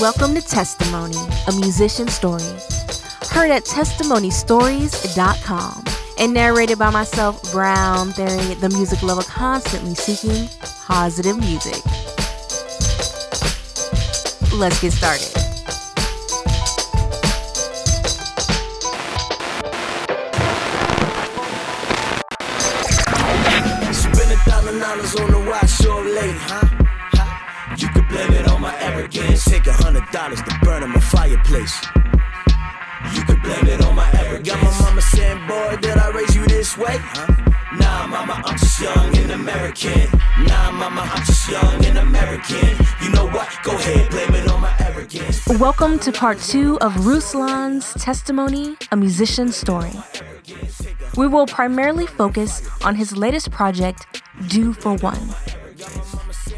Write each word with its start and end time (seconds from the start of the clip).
Welcome 0.00 0.34
to 0.36 0.40
Testimony, 0.40 1.16
a 1.48 1.52
musician 1.58 2.06
story. 2.06 2.44
Heard 3.30 3.50
at 3.50 3.64
testimonystories.com 3.64 5.84
and 6.20 6.32
narrated 6.32 6.78
by 6.78 6.90
myself, 6.90 7.42
Brown 7.50 8.12
Theory, 8.12 8.54
the 8.54 8.68
music 8.68 9.02
lover 9.02 9.22
constantly 9.22 9.96
seeking 9.96 10.48
positive 10.86 11.36
music. 11.36 11.84
Let's 14.52 14.80
get 14.80 14.92
started. 14.92 15.47
In 31.48 31.60
my 31.60 31.66
fireplace. 31.66 31.86
You 33.14 33.24
could 33.24 33.42
blame 33.42 33.66
it 33.66 33.84
on 33.84 33.94
my 33.94 34.10
arrogance. 34.12 34.48
Got 34.48 34.62
my 34.62 34.86
mama 34.86 35.02
saying, 35.02 35.46
boy, 35.46 35.76
did 35.80 35.96
I 35.96 36.10
raise 36.10 36.34
you 36.34 36.46
this 36.46 36.76
way? 36.76 36.96
Huh? 36.98 37.34
Nah, 37.76 38.06
mama, 38.06 38.42
I'm 38.44 38.58
just 38.58 38.80
young 38.80 39.16
and 39.16 39.32
American. 39.32 40.08
Nah, 40.46 40.70
mama, 40.72 41.02
I'm 41.02 41.24
just 41.24 41.48
young 41.48 41.84
and 41.84 41.98
American. 41.98 42.76
You 43.02 43.10
know 43.10 43.26
what? 43.28 43.48
Go 43.62 43.72
ahead, 43.72 44.10
blame 44.10 44.34
it 44.34 44.48
on 44.50 44.60
my 44.60 44.74
arrogance. 44.80 45.46
Welcome 45.46 45.98
to 46.00 46.12
part 46.12 46.38
two 46.40 46.78
of 46.80 46.92
Ruslan's 47.06 47.92
testimony, 47.94 48.76
a 48.90 48.96
musician's 48.96 49.56
story. 49.56 49.92
We 51.16 51.28
will 51.28 51.46
primarily 51.46 52.06
focus 52.06 52.68
on 52.84 52.94
his 52.94 53.16
latest 53.16 53.50
project, 53.50 54.22
Do 54.48 54.72
for 54.72 54.96
One. 54.96 55.20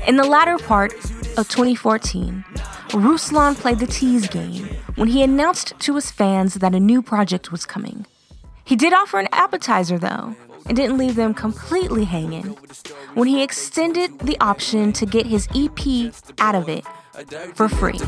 In 0.07 0.17
the 0.17 0.25
latter 0.25 0.59
part 0.59 0.95
of 1.37 1.49
2014, 1.49 2.45
Ruslan 2.93 3.55
played 3.55 3.79
the 3.79 3.87
tease 3.87 4.29
game 4.29 4.69
when 5.01 5.09
he 5.09 5.23
announced 5.23 5.73
to 5.79 5.95
his 5.95 6.11
fans 6.11 6.57
that 6.57 6.75
a 6.75 6.79
new 6.79 7.01
project 7.01 7.51
was 7.51 7.65
coming. 7.65 8.05
He 8.65 8.77
did 8.77 8.93
offer 8.93 9.19
an 9.19 9.29
appetizer, 9.33 9.99
though, 9.99 10.37
and 10.67 10.77
didn't 10.77 10.99
leave 10.99 11.15
them 11.15 11.33
completely 11.33 12.05
hanging 12.05 12.55
when 13.15 13.27
he 13.27 13.43
extended 13.43 14.19
the 14.19 14.37
option 14.43 14.93
to 14.93 15.07
get 15.07 15.25
his 15.25 15.49
EP 15.55 16.13
out 16.39 16.55
of 16.55 16.69
it 16.69 16.85
for 17.55 17.71
free. 17.71 17.99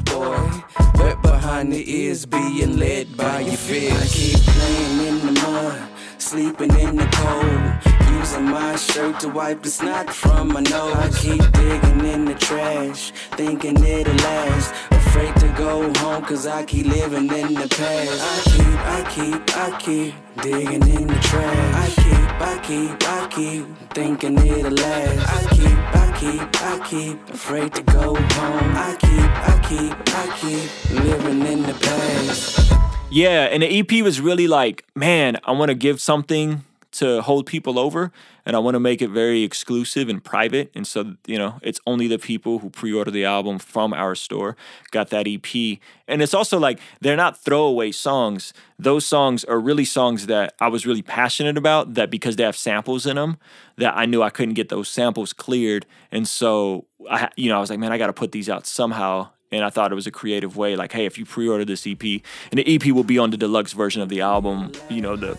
sleeping 6.19 6.79
in 6.79 6.97
the 6.97 7.09
cold. 7.13 7.92
Using 8.19 8.45
my 8.45 8.77
shirt 8.77 9.21
to 9.21 9.29
wipe 9.29 9.63
the 9.63 9.71
snot 9.71 10.13
from 10.13 10.49
my 10.49 10.61
nose. 10.61 10.95
I 10.95 11.09
keep 11.11 11.53
digging 11.53 12.05
in 12.05 12.25
the 12.25 12.35
trash, 12.35 13.11
thinking 13.33 13.83
it'll 13.83 14.15
last. 14.15 14.75
Afraid 14.91 15.35
to 15.37 15.49
go 15.57 15.93
home, 15.99 16.25
cause 16.25 16.47
I 16.47 16.65
keep 16.65 16.87
living 16.87 17.31
in 17.33 17.55
the 17.55 17.69
past. 17.69 18.21
I 18.33 18.51
keep, 18.51 18.79
I 18.97 19.01
keep, 19.15 19.57
I 19.57 19.79
keep 19.79 20.15
digging 20.43 20.89
in 20.97 21.07
the 21.07 21.19
trash. 21.21 21.75
I 21.75 21.89
keep, 22.03 22.31
I 22.41 22.59
keep, 22.63 23.09
I 23.09 23.29
keep 23.29 23.67
thinking 23.91 24.39
it'll 24.39 24.73
last. 24.73 25.29
I 25.37 25.55
keep, 25.55 25.79
I 26.03 26.19
keep, 26.19 26.63
I 26.63 26.89
keep 26.89 27.29
afraid 27.31 27.75
to 27.75 27.83
go 27.83 28.15
home. 28.15 28.73
I 28.77 28.97
keep, 28.99 29.31
I 29.51 29.55
keep, 29.69 29.93
I 30.15 30.25
keep 30.41 31.05
living 31.05 31.47
in 31.47 31.63
the 31.63 31.75
past. 31.75 32.73
Yeah, 33.11 33.45
and 33.53 33.63
the 33.63 33.79
EP 33.79 34.03
was 34.03 34.21
really 34.23 34.49
like, 34.49 34.87
man, 34.95 35.39
I 35.45 35.53
want 35.53 35.69
to 35.69 35.75
give 35.75 36.01
something 36.01 36.65
to 36.93 37.23
hold 37.23 37.47
people 37.47 37.79
over 37.79 38.13
and 38.45 38.57
I 38.57 38.59
want 38.59 38.75
to 38.75 38.81
make 38.81 39.01
it 39.01 39.09
very 39.09 39.43
exclusive 39.43 40.09
and 40.09 40.23
private. 40.23 40.71
And 40.75 40.87
so, 40.87 41.17
you 41.27 41.39
know, 41.39 41.59
it's 41.63 41.81
only 41.87 42.09
the 42.09 42.19
people 42.19 42.59
who 42.59 42.71
pre 42.71 42.93
order 42.93 43.11
the 43.11 43.25
album 43.25 43.59
from 43.59 43.93
our 43.93 44.15
store 44.15 44.57
got 44.91 45.11
that 45.11 45.27
EP. 45.29 45.79
And 46.09 46.23
it's 46.23 46.35
also 46.35 46.59
like 46.59 46.81
they're 47.01 47.17
not 47.17 47.43
throwaway 47.43 47.93
songs. 47.93 48.53
Those 48.79 49.07
songs 49.07 49.45
are 49.45 49.61
really 49.61 49.85
songs 49.85 50.27
that 50.27 50.55
I 50.61 50.69
was 50.69 50.87
really 50.87 51.03
passionate 51.03 51.57
about, 51.57 51.95
that 51.95 52.11
because 52.11 52.37
they 52.37 52.45
have 52.45 52.57
samples 52.57 53.07
in 53.07 53.17
them, 53.17 53.39
that 53.77 53.97
I 53.97 54.07
knew 54.07 54.23
I 54.23 54.31
couldn't 54.31 54.55
get 54.55 54.69
those 54.69 54.89
samples 54.89 55.33
cleared. 55.33 55.87
And 56.11 56.27
so, 56.27 56.87
I, 57.09 57.31
you 57.37 57.49
know, 57.49 57.57
I 57.57 57.61
was 57.61 57.71
like, 57.71 57.79
man, 57.79 57.93
I 57.93 57.99
got 57.99 58.09
to 58.09 58.13
put 58.13 58.33
these 58.33 58.49
out 58.49 58.67
somehow 58.67 59.29
and 59.53 59.65
I 59.65 59.71
thought 59.71 59.93
it 59.93 59.95
was 59.95 60.07
a 60.07 60.11
creative 60.11 60.57
way. 60.57 60.77
Like, 60.77 60.93
hey, 60.93 61.05
if 61.05 61.19
you 61.19 61.27
pre-order 61.27 61.65
this 61.65 61.87
EP, 61.87 62.03
and 62.03 62.59
the 62.59 62.75
EP 62.75 62.87
will 62.87 63.05
be 63.05 63.19
on 63.19 63.31
the 63.31 63.37
deluxe 63.37 63.73
version 63.73 64.01
of 64.01 64.09
the 64.09 64.23
album, 64.23 64.73
you 64.89 65.03
know, 65.03 65.15
the 65.15 65.39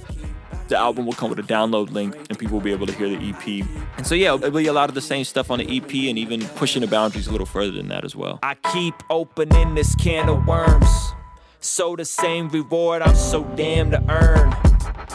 the 0.68 0.78
album 0.78 1.06
will 1.06 1.14
come 1.14 1.30
with 1.30 1.40
a 1.40 1.44
download 1.44 1.92
link, 1.92 2.16
and 2.30 2.38
people 2.38 2.58
will 2.58 2.64
be 2.64 2.72
able 2.72 2.88
to 2.88 2.94
hear 2.94 3.10
the 3.10 3.30
EP. 3.30 3.68
And 3.98 4.08
so, 4.08 4.16
yeah, 4.16 4.34
it'll 4.36 4.52
be 4.52 4.68
a 4.68 4.74
lot 4.74 4.90
of 4.90 4.96
the 4.96 5.02
same 5.02 5.24
stuff 5.24 5.52
on 5.52 5.60
the 5.60 5.78
EP, 5.78 5.94
and 6.10 6.18
even 6.18 6.42
pushing 6.50 6.82
the 6.82 6.88
boundaries 6.88 7.28
a 7.28 7.32
little 7.32 7.46
further 7.46 7.72
than 7.72 7.90
that 7.90 8.06
as 8.06 8.16
well. 8.16 8.40
I 8.44 8.56
keep 8.74 8.96
opening 9.10 9.76
this 9.76 9.96
can 9.96 10.30
of 10.30 10.46
worms. 10.46 11.14
So 11.60 11.96
the 11.96 12.04
same 12.04 12.50
reward 12.50 13.02
I'm 13.02 13.16
so 13.16 13.44
damn 13.56 13.92
to 13.92 14.04
earn. 14.10 14.54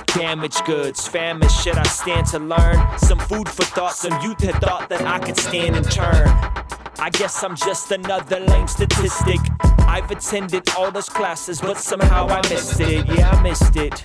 Damaged 0.07 0.65
goods, 0.65 1.07
famine, 1.07 1.49
shit 1.49 1.77
I 1.77 1.83
stand 1.83 2.27
to 2.29 2.39
learn. 2.39 2.99
Some 2.99 3.19
food 3.19 3.49
for 3.49 3.65
thought, 3.65 3.95
some 3.95 4.19
youth 4.23 4.41
had 4.41 4.55
thought 4.55 4.89
that 4.89 5.03
I 5.03 5.19
could 5.19 5.37
stand 5.37 5.77
and 5.77 5.91
turn. 5.91 6.27
I 6.99 7.11
guess 7.13 7.45
I'm 7.45 7.55
just 7.55 7.93
another 7.93 8.41
lame 8.41 8.67
statistic. 8.67 9.39
I've 9.81 10.11
attended 10.11 10.69
all 10.77 10.91
those 10.91 11.09
classes, 11.09 11.61
but 11.61 11.77
somehow 11.77 12.27
I 12.29 12.41
missed 12.49 12.81
it. 12.81 13.07
Yeah, 13.07 13.31
I 13.31 13.43
missed 13.43 13.77
it. 13.77 14.03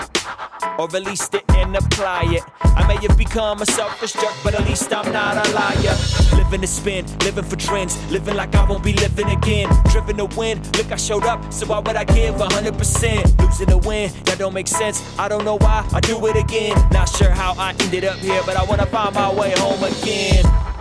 Or 0.80 0.88
released 0.88 1.34
it 1.36 1.44
and 1.50 1.76
apply 1.76 2.24
it. 2.30 2.44
I 2.62 2.88
may 2.88 2.96
have 3.08 3.18
become 3.18 3.62
a 3.62 3.66
selfish 3.66 4.14
jerk, 4.14 4.34
but 4.44 4.56
at 4.56 4.66
least 4.66 4.92
I'm 4.94 5.12
not 5.14 5.36
a 5.36 5.52
liar. 5.54 5.96
Living 6.36 6.62
to 6.62 6.68
spin, 6.68 7.06
living 7.20 7.44
for 7.44 7.56
trends, 7.56 7.96
living 8.12 8.36
like 8.36 8.56
I 8.56 8.68
won't 8.68 8.84
be 8.84 8.94
living 8.94 9.30
again. 9.30 9.70
Driven 9.92 10.18
to 10.18 10.26
win, 10.38 10.62
look, 10.78 10.92
I 10.92 10.96
showed 10.96 11.26
up, 11.26 11.54
so 11.54 11.68
why 11.68 11.80
would 11.80 11.96
I 11.96 12.04
give 12.04 12.36
100%? 12.36 13.40
Losing 13.40 13.68
to 13.68 13.78
win, 13.78 14.12
that 14.26 14.40
don't 14.40 14.54
make 14.54 14.68
sense. 14.68 15.04
I 15.20 15.28
don't 15.28 15.46
know 15.46 15.58
why, 15.58 15.88
I 15.94 16.00
do 16.00 16.26
it 16.28 16.36
again. 16.36 16.76
Not 16.92 17.08
sure 17.08 17.30
how 17.30 17.54
I 17.58 17.76
ended 17.80 18.06
up 18.06 18.18
here, 18.18 18.42
but 18.46 18.58
I 18.58 18.64
wanna 18.64 18.88
find 18.88 19.14
my 19.14 19.32
way 19.34 19.54
home 19.58 19.84
again. 19.84 20.73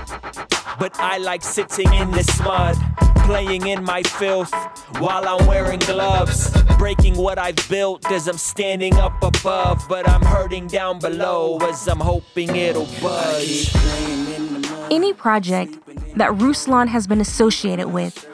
But 0.79 0.99
I 0.99 1.19
like 1.19 1.43
sitting 1.43 1.93
in 1.95 2.11
this 2.11 2.41
mud, 2.41 2.77
playing 3.19 3.67
in 3.67 3.85
my 3.85 4.03
filth 4.03 4.53
while 4.99 5.29
I'm 5.29 5.47
wearing 5.47 5.79
gloves. 5.81 6.51
Breaking 6.79 7.17
what 7.17 7.39
I've 7.39 7.69
built 7.69 8.11
as 8.11 8.27
I'm 8.27 8.39
standing 8.39 8.95
up 8.95 9.23
above, 9.23 9.85
but 9.89 10.09
I'm 10.09 10.23
hurting 10.23 10.67
down 10.67 10.99
below 10.99 11.59
as 11.63 11.87
I'm 11.87 12.01
hoping 12.01 12.57
it'll 12.57 12.87
budge. 13.01 13.73
The. 13.73 14.89
Any 14.91 15.13
project 15.13 15.79
that 16.17 16.31
Ruslan 16.33 16.89
has 16.89 17.07
been 17.07 17.21
associated 17.21 17.89
with 17.89 18.27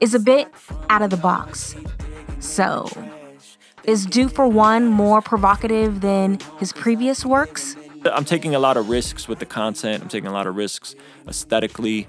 is 0.00 0.14
a 0.14 0.18
bit 0.18 0.48
out 0.88 1.02
of 1.02 1.10
the 1.10 1.16
box. 1.16 1.76
So, 2.38 2.88
is 3.84 4.06
Do 4.06 4.28
for 4.28 4.48
One 4.48 4.86
more 4.86 5.20
provocative 5.20 6.00
than 6.00 6.38
his 6.58 6.72
previous 6.72 7.24
works? 7.24 7.76
I'm 8.04 8.24
taking 8.24 8.54
a 8.54 8.58
lot 8.58 8.76
of 8.76 8.88
risks 8.88 9.28
with 9.28 9.38
the 9.38 9.46
content. 9.46 10.02
I'm 10.02 10.08
taking 10.08 10.28
a 10.28 10.32
lot 10.32 10.46
of 10.46 10.56
risks 10.56 10.94
aesthetically. 11.28 12.08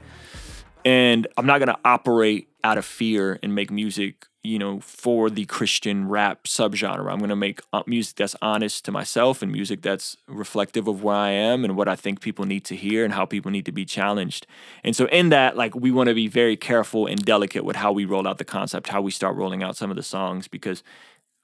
And 0.86 1.28
I'm 1.38 1.46
not 1.46 1.60
going 1.60 1.68
to 1.68 1.78
operate 1.86 2.48
out 2.64 2.78
of 2.78 2.86
fear 2.86 3.40
and 3.44 3.54
make 3.54 3.72
music, 3.72 4.26
you 4.44 4.58
know, 4.58 4.80
for 4.80 5.30
the 5.30 5.46
Christian 5.46 6.08
rap 6.08 6.46
subgenre. 6.46 7.12
I'm 7.12 7.20
going 7.20 7.30
to 7.30 7.36
make 7.36 7.62
uh, 7.74 7.84
music 7.86 8.16
that's 8.16 8.36
honest 8.42 8.86
to 8.86 8.92
myself 8.92 9.42
and 9.42 9.52
music 9.52 9.82
that's 9.82 10.18
reflective 10.28 10.88
of 10.88 11.04
where 11.04 11.16
I 11.16 11.30
am 11.30 11.64
and 11.64 11.76
what 11.76 11.88
I 11.88 11.96
think 11.96 12.22
people 12.22 12.46
need 12.46 12.66
to 12.66 12.76
hear 12.76 13.04
and 13.04 13.14
how 13.14 13.26
people 13.26 13.52
need 13.52 13.66
to 13.66 13.72
be 13.72 13.86
challenged. 13.86 14.48
And 14.84 14.96
so, 14.96 15.06
in 15.08 15.30
that, 15.30 15.56
like, 15.56 15.76
we 15.76 15.92
want 15.92 16.10
to 16.10 16.16
be 16.16 16.28
very 16.28 16.58
careful 16.58 17.06
and 17.06 17.24
delicate 17.24 17.64
with 17.64 17.76
how 17.76 17.92
we 17.92 18.06
roll 18.06 18.28
out 18.28 18.38
the 18.38 18.46
concept, 18.46 18.90
how 18.90 19.02
we 19.02 19.12
start 19.12 19.36
rolling 19.36 19.62
out 19.62 19.76
some 19.76 19.92
of 19.92 19.98
the 19.98 20.04
songs, 20.04 20.48
because 20.48 20.84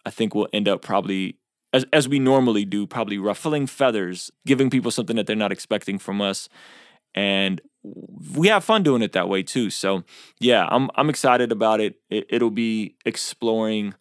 I 0.06 0.10
think 0.10 0.34
we'll 0.34 0.48
end 0.54 0.68
up 0.68 0.82
probably 0.82 1.38
as 1.78 1.86
as 1.94 2.10
we 2.10 2.20
normally 2.20 2.66
do, 2.66 2.86
probably 2.86 3.18
ruffling 3.18 3.68
feathers, 3.68 4.32
giving 4.46 4.70
people 4.70 4.92
something 4.92 5.16
that 5.16 5.28
they're 5.28 5.36
not 5.36 5.52
expecting 5.52 5.98
from 5.98 6.22
us. 6.22 6.50
And 7.16 7.62
we 8.38 8.48
have 8.48 8.64
fun 8.64 8.84
doing 8.84 9.02
it 9.02 9.14
that 9.14 9.30
way 9.30 9.44
too. 9.44 9.70
So 9.70 10.04
yeah, 10.40 10.68
I'm 10.70 10.90
I'm 10.96 11.10
excited 11.10 11.52
about 11.52 11.80
it. 11.80 12.00
it 12.10 12.26
it'll 12.30 12.52
be 12.52 12.96
exploring 13.06 13.94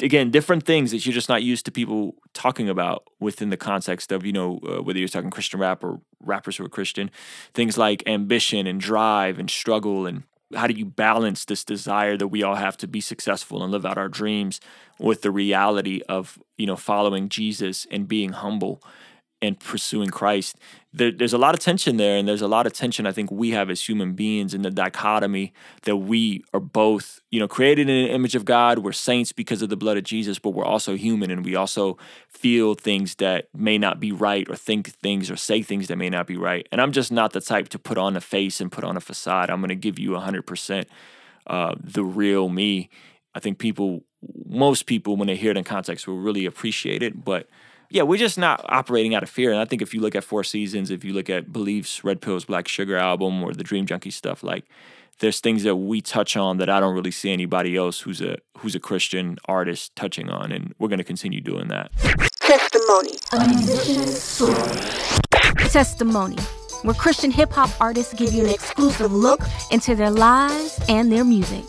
again 0.00 0.30
different 0.30 0.64
things 0.64 0.90
that 0.90 1.04
you're 1.04 1.12
just 1.12 1.28
not 1.28 1.42
used 1.42 1.64
to 1.64 1.72
people 1.72 2.14
talking 2.34 2.68
about 2.68 3.08
within 3.20 3.50
the 3.50 3.56
context 3.56 4.12
of 4.12 4.24
you 4.24 4.32
know 4.32 4.60
uh, 4.68 4.82
whether 4.82 4.98
you're 4.98 5.08
talking 5.08 5.30
Christian 5.30 5.60
rap 5.60 5.82
or 5.82 6.00
rappers 6.20 6.56
who 6.56 6.64
are 6.64 6.68
Christian, 6.68 7.10
things 7.54 7.76
like 7.76 8.02
ambition 8.06 8.66
and 8.66 8.80
drive 8.80 9.38
and 9.38 9.50
struggle 9.50 10.06
and 10.06 10.22
how 10.54 10.66
do 10.66 10.74
you 10.74 10.84
balance 10.84 11.44
this 11.44 11.64
desire 11.64 12.16
that 12.16 12.28
we 12.28 12.42
all 12.42 12.54
have 12.54 12.76
to 12.78 12.86
be 12.86 13.00
successful 13.00 13.62
and 13.62 13.72
live 13.72 13.86
out 13.86 13.98
our 13.98 14.08
dreams 14.08 14.60
with 14.98 15.22
the 15.22 15.30
reality 15.30 16.00
of 16.08 16.38
you 16.56 16.66
know 16.66 16.76
following 16.76 17.28
Jesus 17.28 17.86
and 17.90 18.08
being 18.08 18.32
humble 18.32 18.82
and 19.42 19.58
pursuing 19.58 20.08
Christ. 20.08 20.56
There, 20.94 21.10
there's 21.10 21.32
a 21.32 21.38
lot 21.38 21.54
of 21.54 21.60
tension 21.60 21.96
there, 21.96 22.16
and 22.16 22.28
there's 22.28 22.42
a 22.42 22.48
lot 22.48 22.64
of 22.64 22.72
tension 22.72 23.06
I 23.06 23.12
think 23.12 23.30
we 23.30 23.50
have 23.50 23.70
as 23.70 23.86
human 23.86 24.12
beings 24.12 24.54
in 24.54 24.62
the 24.62 24.70
dichotomy 24.70 25.52
that 25.82 25.96
we 25.96 26.44
are 26.54 26.60
both, 26.60 27.20
you 27.30 27.40
know, 27.40 27.48
created 27.48 27.88
in 27.88 28.06
the 28.06 28.12
image 28.12 28.36
of 28.36 28.44
God. 28.44 28.78
We're 28.78 28.92
saints 28.92 29.32
because 29.32 29.60
of 29.60 29.68
the 29.68 29.76
blood 29.76 29.96
of 29.96 30.04
Jesus, 30.04 30.38
but 30.38 30.50
we're 30.50 30.64
also 30.64 30.96
human, 30.96 31.30
and 31.30 31.44
we 31.44 31.56
also 31.56 31.98
feel 32.28 32.74
things 32.74 33.16
that 33.16 33.48
may 33.52 33.78
not 33.78 33.98
be 33.98 34.12
right, 34.12 34.48
or 34.48 34.54
think 34.54 34.90
things, 34.90 35.28
or 35.28 35.36
say 35.36 35.60
things 35.60 35.88
that 35.88 35.96
may 35.96 36.08
not 36.08 36.26
be 36.26 36.36
right. 36.36 36.68
And 36.70 36.80
I'm 36.80 36.92
just 36.92 37.10
not 37.10 37.32
the 37.32 37.40
type 37.40 37.68
to 37.70 37.78
put 37.78 37.98
on 37.98 38.16
a 38.16 38.20
face 38.20 38.60
and 38.60 38.70
put 38.70 38.84
on 38.84 38.96
a 38.96 39.00
facade. 39.00 39.50
I'm 39.50 39.60
going 39.60 39.70
to 39.70 39.74
give 39.74 39.98
you 39.98 40.10
100% 40.10 40.86
uh, 41.48 41.74
the 41.82 42.04
real 42.04 42.48
me. 42.48 42.90
I 43.34 43.40
think 43.40 43.58
people, 43.58 44.04
most 44.46 44.86
people, 44.86 45.16
when 45.16 45.26
they 45.26 45.36
hear 45.36 45.50
it 45.50 45.56
in 45.56 45.64
context, 45.64 46.06
will 46.06 46.18
really 46.18 46.46
appreciate 46.46 47.02
it. 47.02 47.24
But 47.24 47.48
yeah, 47.92 48.02
we're 48.02 48.16
just 48.16 48.38
not 48.38 48.64
operating 48.70 49.14
out 49.14 49.22
of 49.22 49.28
fear. 49.28 49.52
And 49.52 49.60
I 49.60 49.66
think 49.66 49.82
if 49.82 49.92
you 49.92 50.00
look 50.00 50.14
at 50.14 50.24
Four 50.24 50.44
Seasons, 50.44 50.90
if 50.90 51.04
you 51.04 51.12
look 51.12 51.28
at 51.28 51.52
Beleaf's, 51.52 52.02
Red 52.02 52.22
Pills, 52.22 52.46
Black 52.46 52.66
Sugar 52.66 52.96
album, 52.96 53.44
or 53.44 53.52
the 53.52 53.62
Dream 53.62 53.84
Junkie 53.84 54.10
stuff, 54.10 54.42
like 54.42 54.64
there's 55.18 55.40
things 55.40 55.62
that 55.64 55.76
we 55.76 56.00
touch 56.00 56.34
on 56.34 56.56
that 56.56 56.70
I 56.70 56.80
don't 56.80 56.94
really 56.94 57.10
see 57.10 57.30
anybody 57.30 57.76
else 57.76 58.00
who's 58.00 58.22
a 58.22 58.38
who's 58.58 58.74
a 58.74 58.80
Christian 58.80 59.36
artist 59.44 59.94
touching 59.94 60.30
on, 60.30 60.52
and 60.52 60.74
we're 60.78 60.88
going 60.88 60.98
to 60.98 61.04
continue 61.04 61.42
doing 61.42 61.68
that. 61.68 61.92
Testimony, 62.40 63.18
Testimony, 65.68 66.36
where 66.82 66.94
Christian 66.94 67.30
hip 67.30 67.52
hop 67.52 67.70
artists 67.78 68.14
give 68.14 68.32
you 68.32 68.44
an 68.44 68.50
exclusive 68.50 69.12
look 69.12 69.40
into 69.70 69.94
their 69.94 70.10
lives 70.10 70.80
and 70.88 71.12
their 71.12 71.24
music. 71.24 71.64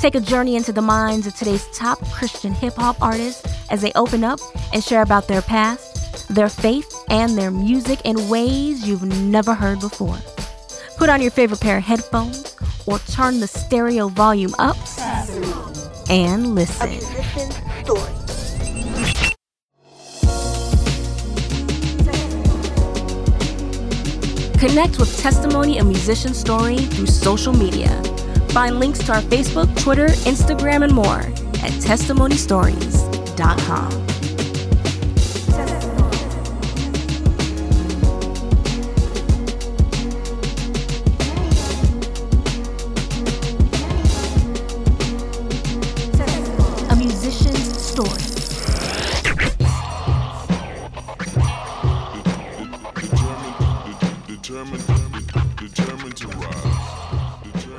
Take 0.00 0.14
a 0.14 0.20
journey 0.20 0.56
into 0.56 0.72
the 0.72 0.80
minds 0.80 1.26
of 1.26 1.36
today's 1.36 1.68
top 1.74 2.02
Christian 2.10 2.54
hip 2.54 2.72
hop 2.72 3.02
artists 3.02 3.46
as 3.70 3.82
they 3.82 3.92
open 3.92 4.24
up 4.24 4.40
and 4.72 4.82
share 4.82 5.02
about 5.02 5.28
their 5.28 5.42
past, 5.42 6.26
their 6.34 6.48
faith, 6.48 6.90
and 7.10 7.36
their 7.36 7.50
music 7.50 8.00
in 8.06 8.30
ways 8.30 8.88
you've 8.88 9.02
never 9.02 9.52
heard 9.52 9.78
before. 9.78 10.16
Put 10.96 11.10
on 11.10 11.20
your 11.20 11.30
favorite 11.30 11.60
pair 11.60 11.76
of 11.76 11.84
headphones 11.84 12.56
or 12.86 12.98
turn 13.00 13.40
the 13.40 13.46
stereo 13.46 14.08
volume 14.08 14.54
up 14.58 14.78
and 16.08 16.54
listen. 16.54 16.88
Connect 24.58 24.98
with 24.98 25.14
Testimony 25.20 25.76
and 25.76 25.88
Musician 25.88 26.32
Story 26.32 26.78
through 26.78 27.06
social 27.06 27.52
media. 27.52 28.09
Find 28.50 28.80
links 28.80 28.98
to 29.04 29.12
our 29.12 29.22
Facebook, 29.22 29.80
Twitter, 29.80 30.08
Instagram, 30.08 30.82
and 30.82 30.92
more 30.92 31.20
at 31.20 31.72
testimonystories.com. 31.84 34.09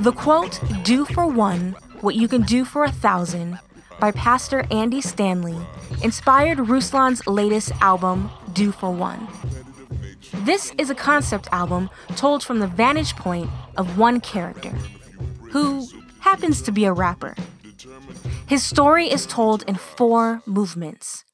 The 0.01 0.12
quote, 0.12 0.59
Do 0.81 1.06
for 1.06 1.27
one 1.27 1.75
what 2.00 2.15
you 2.15 2.27
can 2.27 2.42
do 2.42 2.65
for 2.65 2.83
a 2.83 2.92
thousand, 2.92 3.59
by 4.00 4.09
Pastor 4.09 4.65
Andy 4.71 5.00
Stanley, 5.00 5.56
inspired 6.01 6.57
Ruslan's 6.57 7.27
latest 7.27 7.71
album, 7.81 8.31
Do 8.51 8.71
for 8.71 8.89
One. 8.89 9.27
This 10.33 10.74
is 10.80 10.89
a 10.89 10.95
concept 10.95 11.50
album 11.51 11.92
told 12.15 12.44
from 12.44 12.57
the 12.57 12.65
vantage 12.65 13.15
point 13.15 13.51
of 13.77 14.00
one 14.00 14.21
character, 14.21 14.74
who 15.51 15.88
happens 16.21 16.63
to 16.63 16.71
be 16.71 16.86
a 16.86 16.94
rapper. 16.94 17.36
His 18.48 18.63
story 18.63 19.06
is 19.06 19.27
told 19.27 19.62
in 19.68 19.75
four 19.75 20.42
movements 20.48 21.25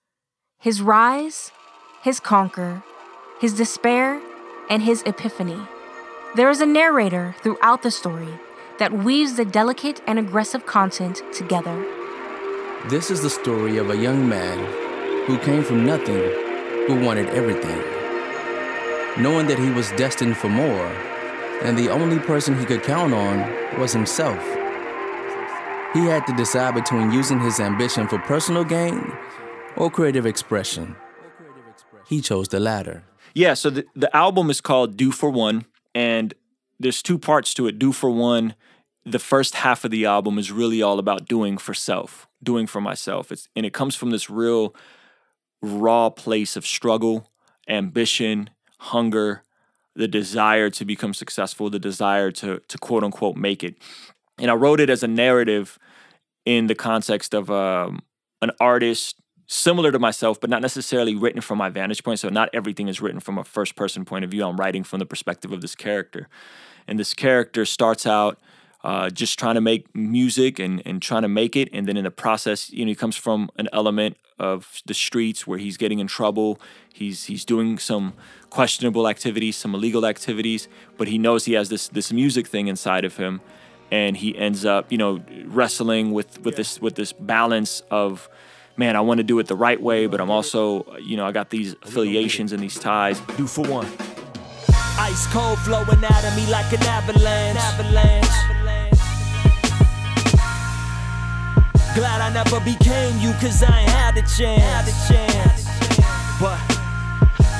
his 0.59 0.81
rise, 0.81 1.53
his 2.01 2.19
conquer, 2.19 2.83
his 3.39 3.53
despair, 3.53 4.19
and 4.69 4.81
his 4.81 5.03
epiphany. 5.03 5.61
There 6.35 6.49
is 6.49 6.59
a 6.59 6.65
narrator 6.65 7.33
throughout 7.41 7.81
the 7.81 7.91
story 7.91 8.37
that 8.79 8.93
weaves 8.93 9.35
the 9.35 9.45
delicate 9.45 10.01
and 10.07 10.19
aggressive 10.19 10.65
content 10.65 11.21
together. 11.33 11.75
This 12.89 13.09
is 13.11 13.21
the 13.21 13.29
story 13.29 13.77
of 13.77 13.89
a 13.89 13.97
young 13.97 14.29
man 14.29 14.57
who 15.25 15.37
came 15.39 15.63
from 15.63 15.85
nothing, 15.85 16.23
who 16.87 17.03
wanted 17.03 17.27
everything. 17.29 17.81
Knowing 19.21 19.47
that 19.47 19.59
he 19.59 19.69
was 19.71 19.91
destined 19.91 20.37
for 20.37 20.47
more, 20.47 20.87
and 21.63 21.77
the 21.77 21.89
only 21.89 22.19
person 22.19 22.57
he 22.57 22.65
could 22.65 22.83
count 22.83 23.13
on 23.13 23.39
was 23.79 23.91
himself. 23.91 24.41
He 25.93 26.05
had 26.05 26.27
to 26.27 26.35
decide 26.35 26.75
between 26.75 27.11
using 27.11 27.39
his 27.39 27.59
ambition 27.59 28.07
for 28.07 28.19
personal 28.19 28.63
gain 28.63 29.11
or 29.75 29.89
creative 29.89 30.25
expression. 30.25 30.95
He 32.07 32.21
chose 32.21 32.47
the 32.49 32.59
latter. 32.59 33.03
Yeah, 33.33 33.55
so 33.55 33.69
the, 33.69 33.85
the 33.95 34.15
album 34.15 34.49
is 34.49 34.61
called 34.61 34.95
Do 34.97 35.11
for 35.11 35.29
One, 35.29 35.65
and 35.95 36.33
there's 36.79 37.01
two 37.01 37.17
parts 37.17 37.53
to 37.55 37.67
it. 37.67 37.79
Do 37.79 37.91
for 37.91 38.09
One 38.09 38.55
the 39.07 39.19
first 39.19 39.55
half 39.55 39.85
of 39.85 39.91
the 39.91 40.05
album 40.05 40.37
is 40.37 40.51
really 40.51 40.81
all 40.81 40.99
about 40.99 41.27
doing 41.27 41.57
for 41.57 41.73
self, 41.73 42.27
doing 42.43 42.67
for 42.67 42.81
myself. 42.81 43.31
It's 43.31 43.47
and 43.55 43.65
it 43.65 43.73
comes 43.73 43.95
from 43.95 44.09
this 44.09 44.29
real 44.29 44.75
raw 45.61 46.09
place 46.09 46.57
of 46.57 46.67
struggle, 46.67 47.31
ambition, 47.69 48.49
hunger, 48.79 49.43
the 49.95 50.09
desire 50.09 50.69
to 50.71 50.83
become 50.83 51.13
successful, 51.13 51.69
the 51.69 51.79
desire 51.79 52.31
to 52.31 52.59
to 52.67 52.77
quote 52.77 53.03
unquote 53.05 53.37
make 53.37 53.63
it. 53.63 53.75
And 54.37 54.51
I 54.51 54.55
wrote 54.55 54.81
it 54.81 54.89
as 54.89 55.03
a 55.03 55.07
narrative 55.07 55.79
in 56.45 56.67
the 56.67 56.75
context 56.75 57.33
of 57.33 57.49
um, 57.49 58.01
an 58.41 58.51
artist 58.59 59.21
similar 59.47 59.91
to 59.91 59.99
myself, 59.99 60.39
but 60.39 60.49
not 60.49 60.61
necessarily 60.61 61.15
written 61.15 61.41
from 61.41 61.57
my 61.57 61.69
vantage 61.69 62.03
point. 62.03 62.19
So 62.19 62.29
not 62.29 62.49
everything 62.53 62.87
is 62.87 63.01
written 63.01 63.19
from 63.19 63.37
a 63.37 63.43
first 63.43 63.75
person 63.75 64.05
point 64.05 64.25
of 64.25 64.31
view. 64.31 64.45
I'm 64.45 64.57
writing 64.57 64.83
from 64.83 64.99
the 64.99 65.05
perspective 65.05 65.51
of 65.51 65.61
this 65.61 65.73
character. 65.73 66.27
And 66.87 66.99
this 66.99 67.13
character 67.13 67.65
starts 67.65 68.05
out 68.05 68.39
uh, 68.83 69.09
just 69.09 69.39
trying 69.39 69.55
to 69.55 69.61
make 69.61 69.93
music 69.95 70.59
and, 70.59 70.81
and 70.85 71.01
trying 71.01 71.23
to 71.23 71.27
make 71.27 71.55
it. 71.55 71.69
And 71.73 71.87
then 71.87 71.97
in 71.97 72.03
the 72.03 72.11
process, 72.11 72.71
you 72.71 72.85
know, 72.85 72.89
he 72.89 72.95
comes 72.95 73.15
from 73.15 73.49
an 73.57 73.67
element 73.73 74.17
of 74.39 74.81
the 74.85 74.93
streets 74.93 75.47
where 75.47 75.57
he's 75.57 75.77
getting 75.77 75.99
in 75.99 76.07
trouble. 76.07 76.59
He's 76.93 77.25
he's 77.25 77.43
doing 77.43 77.79
some 77.79 78.13
questionable 78.49 79.07
activities, 79.07 79.55
some 79.55 79.73
illegal 79.73 80.05
activities, 80.05 80.67
but 80.97 81.07
he 81.07 81.17
knows 81.17 81.45
he 81.45 81.53
has 81.53 81.69
this 81.69 81.87
this 81.87 82.11
music 82.11 82.47
thing 82.47 82.67
inside 82.67 83.03
of 83.03 83.17
him, 83.17 83.41
and 83.91 84.17
he 84.17 84.37
ends 84.37 84.63
up, 84.63 84.91
you 84.91 84.97
know, 84.97 85.23
wrestling 85.45 86.11
with 86.11 86.39
with 86.43 86.55
this 86.55 86.79
with 86.79 86.95
this 86.95 87.13
balance 87.13 87.81
of 87.89 88.29
man, 88.77 88.95
I 88.95 89.01
want 89.01 89.17
to 89.17 89.23
do 89.23 89.39
it 89.39 89.47
the 89.47 89.55
right 89.55 89.81
way, 89.81 90.05
but 90.05 90.21
I'm 90.21 90.29
also, 90.29 90.97
you 90.97 91.17
know, 91.17 91.25
I 91.25 91.31
got 91.31 91.49
these 91.49 91.73
affiliations 91.81 92.51
and 92.51 92.61
these 92.61 92.79
ties. 92.79 93.19
Do 93.35 93.47
for 93.47 93.65
one. 93.67 93.87
Ice 94.99 95.27
cold 95.27 95.59
flowing 95.59 96.03
out 96.03 96.23
of 96.23 96.35
me 96.35 96.45
like 96.47 96.71
an 96.71 96.83
avalanche. 96.83 97.57
avalanche. 97.57 98.25
Glad 101.95 102.21
I 102.21 102.31
never 102.31 102.59
became 102.59 103.17
you, 103.19 103.33
cause 103.41 103.63
I 103.63 103.81
ain't 103.81 103.89
had 103.89 104.17
a 104.17 104.21
chance. 104.21 105.65
But 106.39 106.57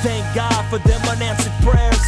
thank 0.04 0.24
God 0.36 0.70
for 0.70 0.78
them 0.88 1.02
unanswered 1.10 1.54
prayers. 1.64 2.00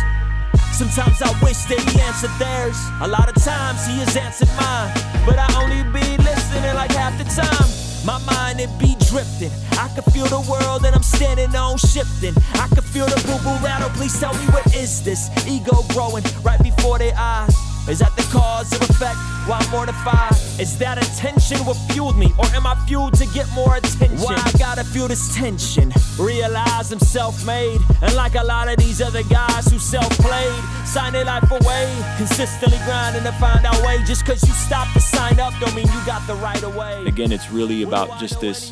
Sometimes 0.71 1.21
I 1.21 1.31
wish 1.43 1.65
that 1.65 1.81
he 1.89 1.99
answered 2.01 2.31
theirs. 2.37 2.77
A 3.01 3.07
lot 3.07 3.27
of 3.27 3.41
times 3.43 3.85
he 3.87 3.97
has 3.99 4.15
answered 4.15 4.49
mine. 4.49 4.93
But 5.25 5.37
I 5.39 5.47
only 5.61 5.83
be 5.91 6.17
listening 6.23 6.75
like 6.75 6.91
half 6.91 7.17
the 7.17 7.25
time. 7.25 7.78
My 8.05 8.17
mind 8.19 8.59
it 8.59 8.69
be 8.79 8.95
drifting. 9.09 9.51
I 9.73 9.89
can 9.93 10.03
feel 10.13 10.25
the 10.25 10.41
world 10.49 10.83
that 10.83 10.93
I'm 10.95 11.03
standing 11.03 11.53
on 11.55 11.77
shifting. 11.77 12.33
I 12.53 12.67
can 12.67 12.83
feel 12.83 13.05
the 13.05 13.21
boo 13.27 13.37
boo 13.43 13.63
rattle. 13.63 13.89
Please 13.89 14.17
tell 14.19 14.33
me 14.33 14.45
what 14.47 14.65
is 14.75 15.03
this? 15.03 15.29
Ego 15.47 15.83
growing 15.89 16.23
right 16.43 16.61
before 16.61 16.97
their 16.97 17.13
eyes. 17.17 17.68
Is 17.89 17.99
that 17.99 18.15
the 18.15 18.21
cause 18.31 18.71
or 18.73 18.83
effect? 18.83 19.17
Why 19.47 19.65
mortified? 19.71 20.33
Is 20.59 20.77
that 20.77 20.99
attention 20.99 21.57
what 21.65 21.75
fueled 21.91 22.17
me? 22.17 22.31
Or 22.37 22.45
am 22.53 22.67
I 22.67 22.75
fueled 22.85 23.15
to 23.15 23.25
get 23.33 23.49
more 23.53 23.77
attention? 23.77 24.19
Why 24.19 24.35
I 24.35 24.51
gotta 24.59 24.83
feel 24.83 25.07
this 25.07 25.33
tension? 25.35 25.91
Realize 26.19 26.91
I'm 26.91 26.99
self 26.99 27.43
made. 27.47 27.79
And 28.03 28.13
like 28.13 28.35
a 28.35 28.43
lot 28.43 28.67
of 28.67 28.77
these 28.77 29.01
other 29.01 29.23
guys 29.23 29.65
who 29.71 29.79
self 29.79 30.09
played, 30.19 30.63
sign 30.85 31.13
their 31.13 31.25
life 31.25 31.49
away. 31.49 32.03
Consistently 32.17 32.77
grinding 32.85 33.23
to 33.23 33.31
find 33.33 33.65
our 33.65 33.83
way. 33.83 33.97
Just 34.05 34.23
cause 34.23 34.43
you 34.47 34.53
stop 34.53 34.91
to 34.93 34.99
sign 34.99 35.39
up 35.39 35.53
don't 35.59 35.73
mean 35.73 35.87
you 35.87 36.05
got 36.05 36.25
the 36.27 36.35
right 36.35 36.61
away. 36.61 37.03
Again, 37.07 37.31
it's 37.31 37.49
really 37.49 37.81
about 37.81 38.19
just 38.19 38.39
this 38.39 38.71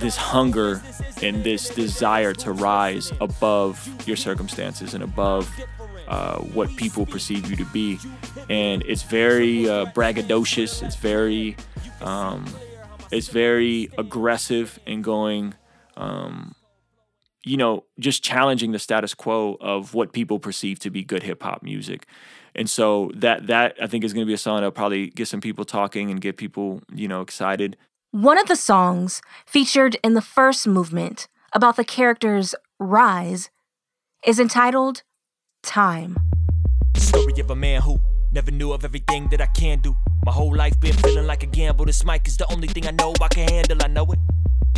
this 0.00 0.16
hunger 0.16 0.82
and 1.22 1.42
this 1.42 1.70
desire 1.70 2.34
to 2.34 2.52
rise 2.52 3.10
above 3.22 3.88
your 4.06 4.16
circumstances 4.16 4.92
and 4.92 5.02
above 5.02 5.50
uh, 6.08 6.38
what 6.38 6.74
people 6.76 7.06
perceive 7.06 7.48
you 7.48 7.56
to 7.56 7.66
be. 7.66 7.98
And 8.48 8.82
it's 8.86 9.02
very 9.02 9.68
uh, 9.68 9.86
braggadocious. 9.86 10.82
It's 10.82 10.96
very, 10.96 11.56
um, 12.00 12.46
it's 13.12 13.28
very 13.28 13.90
aggressive 13.98 14.80
in 14.86 15.02
going, 15.02 15.54
um, 15.96 16.54
you 17.44 17.56
know, 17.56 17.84
just 17.98 18.24
challenging 18.24 18.72
the 18.72 18.78
status 18.78 19.14
quo 19.14 19.56
of 19.60 19.94
what 19.94 20.12
people 20.12 20.38
perceive 20.38 20.78
to 20.80 20.90
be 20.90 21.04
good 21.04 21.22
hip 21.22 21.42
hop 21.42 21.62
music. 21.62 22.06
And 22.54 22.68
so 22.68 23.10
that 23.14 23.46
that 23.46 23.76
I 23.80 23.86
think 23.86 24.02
is 24.02 24.12
going 24.12 24.24
to 24.24 24.26
be 24.26 24.34
a 24.34 24.38
song 24.38 24.56
that'll 24.56 24.70
probably 24.70 25.10
get 25.10 25.28
some 25.28 25.40
people 25.40 25.64
talking 25.64 26.10
and 26.10 26.20
get 26.20 26.36
people, 26.36 26.80
you 26.92 27.06
know, 27.06 27.20
excited. 27.20 27.76
One 28.10 28.38
of 28.38 28.48
the 28.48 28.56
songs 28.56 29.20
featured 29.46 29.98
in 30.02 30.14
the 30.14 30.22
first 30.22 30.66
movement 30.66 31.28
about 31.52 31.76
the 31.76 31.84
character's 31.84 32.54
rise 32.78 33.50
is 34.26 34.40
entitled 34.40 35.02
time. 35.62 36.16
Story 36.96 37.38
of 37.40 37.50
a 37.50 37.54
man 37.56 37.80
who 37.82 38.00
never 38.32 38.50
knew 38.50 38.72
of 38.72 38.84
everything 38.84 39.28
that 39.28 39.40
I 39.40 39.46
can 39.46 39.80
do. 39.80 39.96
My 40.24 40.32
whole 40.32 40.54
life 40.54 40.78
been 40.80 40.94
feeling 40.94 41.26
like 41.26 41.42
a 41.42 41.46
gamble. 41.46 41.84
This 41.86 42.04
mic 42.04 42.26
is 42.26 42.36
the 42.36 42.50
only 42.52 42.68
thing 42.68 42.86
I 42.86 42.90
know 42.92 43.12
I 43.20 43.28
can 43.28 43.48
handle. 43.48 43.78
I 43.82 43.88
know 43.88 44.04
it. 44.06 44.18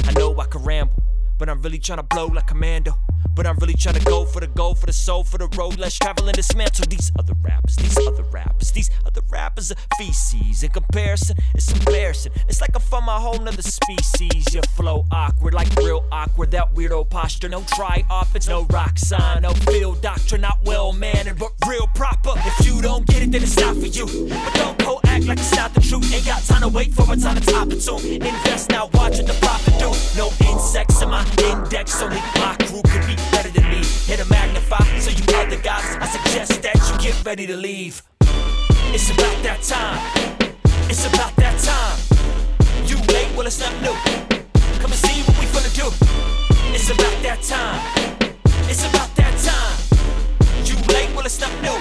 I 0.04 0.12
know 0.12 0.38
I 0.38 0.46
can 0.46 0.62
ramble, 0.62 1.02
but 1.38 1.48
I'm 1.48 1.60
really 1.62 1.78
trying 1.78 1.98
to 1.98 2.02
blow 2.02 2.26
like 2.26 2.46
commando. 2.46 2.94
But 3.34 3.46
I'm 3.46 3.56
really 3.56 3.74
trying 3.74 3.94
to 3.94 4.04
go 4.04 4.24
for 4.24 4.40
the 4.40 4.46
goal, 4.48 4.74
for 4.74 4.86
the 4.86 4.92
soul, 4.92 5.24
for 5.24 5.38
the 5.38 5.48
road. 5.56 5.78
Let's 5.78 5.98
travel 5.98 6.26
and 6.26 6.36
dismantle 6.36 6.86
these 6.88 7.10
other 7.18 7.34
rappers, 7.42 7.76
these 7.76 7.96
other 8.06 8.24
rappers, 8.24 8.72
these 8.72 8.90
other 9.06 9.22
rappers 9.30 9.72
are 9.72 9.76
feces. 9.98 10.62
In 10.62 10.70
comparison, 10.70 11.36
it's 11.54 11.72
embarrassing. 11.72 12.32
It's 12.48 12.60
like 12.60 12.76
I 12.76 12.80
found 12.80 13.06
my 13.06 13.18
whole 13.18 13.38
nother 13.38 13.62
species. 13.62 14.52
Your 14.52 14.62
flow 14.76 15.06
awkward, 15.10 15.54
like 15.54 15.74
real 15.76 16.04
awkward. 16.12 16.50
That 16.50 16.74
weirdo 16.74 17.08
posture, 17.08 17.48
no 17.48 17.62
try 17.62 18.04
offense, 18.10 18.48
no 18.48 18.64
rock 18.70 18.98
sign, 18.98 19.42
no 19.42 19.52
field 19.52 20.02
doctrine, 20.02 20.40
not 20.40 20.58
well 20.64 20.92
mannered, 20.92 21.38
but 21.38 21.52
real 21.68 21.86
proper. 21.94 22.32
If 22.36 22.66
you 22.66 22.82
don't 22.82 23.06
get 23.06 23.22
it, 23.22 23.32
then 23.32 23.42
it's 23.42 23.56
not 23.56 23.76
for 23.76 23.86
you. 23.86 24.06
But 24.28 24.54
don't 24.54 24.79
go 24.90 25.00
act 25.04 25.26
like 25.26 25.38
it's 25.38 25.54
not 25.54 25.72
the 25.74 25.80
truth. 25.80 26.12
Ain't 26.12 26.26
got 26.26 26.42
time 26.42 26.62
to 26.62 26.68
wait 26.68 26.92
for 26.92 27.06
it, 27.12 27.20
time 27.22 27.36
to 27.36 27.44
top 27.46 27.68
it 27.70 27.80
soon. 27.80 28.00
Invest 28.04 28.70
now, 28.70 28.90
watch 28.94 29.18
what 29.18 29.26
the 29.26 29.38
profit 29.40 29.74
do. 29.78 29.90
No 30.18 30.26
insects 30.50 31.00
in 31.02 31.08
my 31.10 31.24
index, 31.50 32.02
only 32.02 32.22
my 32.42 32.56
crew 32.66 32.82
could 32.90 33.06
be 33.06 33.16
better 33.30 33.50
than 33.50 33.66
me. 33.70 33.82
Hit 34.10 34.20
a 34.20 34.26
magnify, 34.28 34.84
so 34.98 35.10
you 35.10 35.22
other 35.36 35.60
guys, 35.62 35.86
I 36.04 36.06
suggest 36.16 36.62
that 36.62 36.76
you 36.88 36.94
get 36.98 37.14
ready 37.24 37.46
to 37.46 37.56
leave. 37.56 38.02
It's 38.94 39.10
about 39.10 39.38
that 39.46 39.60
time. 39.62 40.00
It's 40.90 41.06
about 41.06 41.34
that 41.36 41.56
time. 41.70 41.98
You 42.88 42.96
late, 43.14 43.30
well, 43.36 43.46
it's 43.46 43.60
not 43.60 43.74
new. 43.86 43.96
Come 44.82 44.90
and 44.90 45.00
see 45.06 45.22
what 45.22 45.38
we 45.38 45.46
finna 45.54 45.72
do. 45.82 45.86
It's 46.74 46.90
about 46.90 47.16
that 47.22 47.40
time. 47.42 47.80
It's 48.68 48.84
about 48.90 49.10
that 49.14 49.34
time. 49.50 49.78
You 50.66 50.74
late, 50.92 51.14
well, 51.14 51.26
it's 51.26 51.40
not 51.40 51.52
new. 51.62 51.78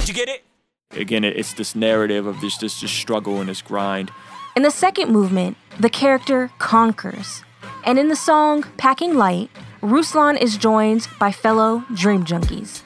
Did 0.00 0.08
you 0.08 0.14
get 0.14 0.28
it? 0.28 0.47
Again, 0.92 1.22
it's 1.22 1.52
this 1.52 1.74
narrative 1.74 2.26
of 2.26 2.40
this, 2.40 2.56
this, 2.56 2.80
this 2.80 2.90
struggle 2.90 3.40
and 3.40 3.50
this 3.50 3.60
grind. 3.60 4.10
In 4.56 4.62
the 4.62 4.70
second 4.70 5.12
movement, 5.12 5.58
the 5.78 5.90
character 5.90 6.50
conquers. 6.58 7.42
And 7.84 7.98
in 7.98 8.08
the 8.08 8.16
song 8.16 8.64
Packing 8.78 9.14
Light, 9.14 9.50
Ruslan 9.82 10.40
is 10.40 10.56
joined 10.56 11.06
by 11.20 11.30
fellow 11.30 11.84
Dream 11.94 12.24
Junkies. 12.24 12.82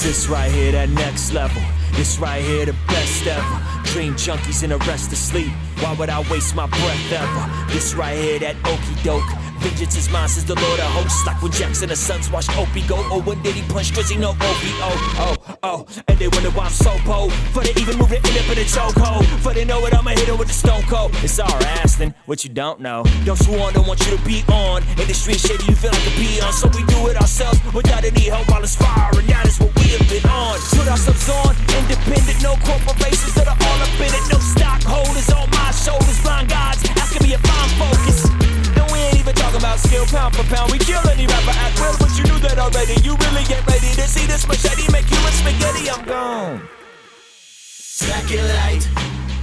This 0.00 0.28
right 0.28 0.50
here, 0.50 0.72
that 0.72 0.90
next 0.90 1.32
level. 1.32 1.62
This 1.92 2.18
right 2.18 2.42
here, 2.42 2.66
the 2.66 2.76
best 2.86 3.26
ever. 3.26 3.71
Dream 3.84 4.14
junkies 4.14 4.62
in 4.62 4.72
a 4.72 4.78
rest 4.78 5.12
of 5.12 5.18
sleep. 5.18 5.52
Why 5.80 5.94
would 5.94 6.08
I 6.08 6.20
waste 6.30 6.54
my 6.54 6.66
breath 6.66 7.12
ever? 7.12 7.72
This 7.72 7.94
right 7.94 8.16
here, 8.16 8.38
that 8.40 8.56
okey 8.64 9.02
doke. 9.02 9.28
Vengeance 9.62 9.96
is 9.96 10.10
mine, 10.10 10.28
says 10.28 10.44
the 10.44 10.56
Lord 10.56 10.80
of 10.80 10.90
hosts. 10.90 11.24
Like 11.24 11.40
when 11.40 11.52
Jackson 11.52 11.88
the 11.88 11.94
Suns 11.94 12.28
watched 12.30 12.50
Opie 12.58 12.82
go. 12.82 12.96
Oh, 13.12 13.22
when 13.22 13.40
did 13.42 13.54
he 13.54 13.62
punch? 13.72 13.90
He 13.90 14.16
know 14.16 14.30
Opie. 14.30 14.74
Oh, 14.82 15.36
oh, 15.38 15.56
oh. 15.62 15.86
And 16.08 16.18
they 16.18 16.26
wonder 16.26 16.50
why 16.50 16.64
I'm 16.64 16.72
so 16.72 16.96
bold. 17.06 17.32
For 17.54 17.62
they 17.62 17.70
even 17.80 17.96
move 17.96 18.12
it, 18.12 18.26
end 18.26 18.38
up 18.38 18.50
in 18.50 18.58
a 18.58 18.66
chokehold. 18.66 19.24
For 19.38 19.54
they 19.54 19.64
know 19.64 19.84
it, 19.86 19.94
I'ma 19.94 20.10
hit 20.10 20.28
it 20.28 20.38
with 20.38 20.48
the 20.48 20.54
stone 20.54 20.82
cold. 20.84 21.14
It's 21.22 21.38
all 21.38 21.62
Aston, 21.78 22.12
what 22.26 22.42
you 22.42 22.50
don't 22.50 22.80
know. 22.80 23.04
Those 23.22 23.40
who 23.46 23.54
on 23.58 23.72
don't 23.72 23.86
want 23.86 24.00
you 24.04 24.16
to 24.16 24.24
be 24.24 24.42
on. 24.48 24.82
In 24.98 25.06
the 25.06 25.14
street 25.14 25.38
shady, 25.38 25.64
you 25.68 25.76
feel 25.76 25.92
like 25.92 26.06
a 26.06 26.14
peon. 26.18 26.52
So 26.52 26.66
we 26.74 26.82
do 26.86 27.06
it 27.06 27.16
ourselves 27.16 27.60
without 27.72 28.04
any 28.04 28.30
help 28.30 28.48
while 28.48 28.62
it's. 28.62 28.80
And 28.82 29.28
that 29.28 29.46
is 29.46 29.60
what 29.60 29.70
we 29.78 29.94
have 29.94 30.08
been 30.10 30.26
on. 30.26 30.58
Put 30.74 30.88
ourselves 30.88 31.28
on, 31.30 31.54
independent, 31.78 32.42
no 32.42 32.58
corporations 32.66 33.34
that 33.38 33.46
are 33.46 33.58
all 33.72 33.80
up 33.80 34.00
in 34.00 34.12
it. 34.12 34.24
No 34.28 34.38
stockholders 34.38 35.28
on 35.32 35.48
my 35.50 35.70
shoulders. 35.72 36.20
Blind 36.20 36.48
guides 36.48 36.84
asking 37.00 37.24
me 37.24 37.34
if 37.34 37.44
I'm 37.44 37.70
focused. 37.80 38.28
No, 38.76 38.84
we 38.92 38.98
ain't 39.00 39.18
even 39.18 39.34
talking 39.34 39.60
about 39.60 39.78
skill 39.80 40.04
pound 40.06 40.36
for 40.36 40.44
pound. 40.52 40.70
We 40.70 40.78
kill 40.78 41.02
any 41.08 41.26
rapper 41.26 41.56
at 41.56 41.72
will, 41.80 41.96
but 41.98 42.12
you 42.16 42.24
knew 42.28 42.38
that 42.44 42.58
already. 42.60 43.00
You 43.00 43.16
really 43.16 43.44
get 43.48 43.64
ready 43.66 43.90
to 43.96 44.04
see 44.04 44.26
this 44.26 44.46
machete 44.46 44.86
make 44.92 45.08
you 45.08 45.20
a 45.24 45.32
spaghetti. 45.32 45.88
I'm 45.88 46.04
gone. 46.04 46.68
Light, 48.32 48.84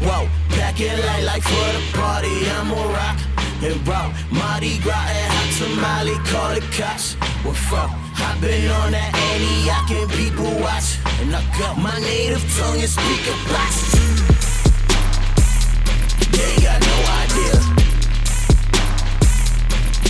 whoa, 0.02 0.28
pack 0.50 0.82
it 0.82 0.98
light 1.06 1.24
like 1.24 1.44
for 1.44 1.70
the 1.78 1.84
party. 1.94 2.50
I'm 2.58 2.72
a 2.72 2.82
rock 2.98 3.20
and 3.62 3.88
roll. 3.88 4.10
Mardi 4.32 4.80
Gras 4.80 5.06
and 5.14 5.32
hot 5.32 5.50
tamale, 5.58 6.16
call 6.26 6.56
the 6.56 6.62
cops. 6.76 7.16
I've 7.42 8.42
been 8.42 8.72
on 8.72 8.92
that 8.92 9.16
Antioch 9.16 9.92
and 9.92 10.10
people 10.12 10.46
watch. 10.60 10.98
And 11.22 11.36
I 11.36 11.42
got 11.58 11.78
my 11.78 12.00
native 12.00 12.44
tongue 12.58 12.80
and 12.80 12.90
speaker 12.90 13.36
blast. 13.48 13.96
They 16.32 16.62
got 16.64 16.80
no 16.82 16.96
idea. 17.20 17.56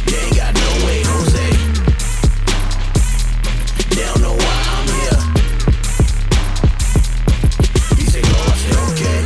They 0.06 0.20
ain't 0.26 0.36
got 0.38 0.54
no 0.54 0.70
way, 0.86 1.02
Jose. 1.06 1.50
They 3.96 4.06
don't 4.06 4.22
know 4.22 4.34
why 4.34 4.58
I'm 4.74 4.88
here. 4.98 5.20
Go, 8.22 8.30
oh, 8.34 8.46
I 8.48 8.92
okay. 8.94 9.22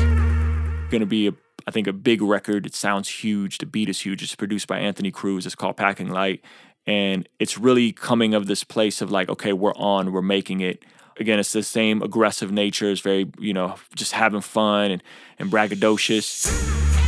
Gonna 0.90 1.06
be, 1.06 1.28
a, 1.28 1.34
I 1.68 1.72
think, 1.72 1.88
a 1.88 1.94
big 1.94 2.22
record. 2.22 2.66
It 2.66 2.76
sounds 2.76 3.10
huge. 3.10 3.60
The 3.60 3.66
beat 3.66 3.90
is 3.90 4.02
huge. 4.02 4.24
It's 4.24 4.36
produced 4.36 4.68
by 4.68 4.80
Anthony 4.80 5.12
Cruz. 5.12 5.46
It's 5.46 5.56
called 5.56 5.78
Packing 5.78 6.10
Light. 6.10 6.44
And 6.86 7.28
it's 7.40 7.58
really 7.58 7.92
coming 7.92 8.34
of 8.34 8.48
this 8.48 8.64
place 8.64 9.02
of 9.02 9.12
like, 9.12 9.30
okay, 9.30 9.54
we're 9.54 9.76
on, 9.76 10.12
we're 10.12 10.22
making 10.22 10.60
it. 10.62 10.84
Again, 11.20 11.40
it's 11.40 11.54
the 11.54 11.64
same 11.64 12.02
aggressive 12.02 12.52
nature. 12.52 12.90
It's 12.90 13.02
very, 13.02 13.32
you 13.38 13.54
know, 13.54 13.76
just 13.96 14.14
having 14.14 14.42
fun 14.42 14.92
and, 14.92 15.04
and 15.40 15.52
braggadocious. 15.52 16.50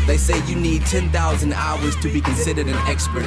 They 0.06 0.18
say 0.18 0.46
you 0.48 0.56
need 0.56 0.86
10,000 0.86 1.54
hours 1.54 1.96
to 1.98 2.10
be 2.10 2.22
considered 2.22 2.68
an 2.68 2.78
expert. 2.88 3.26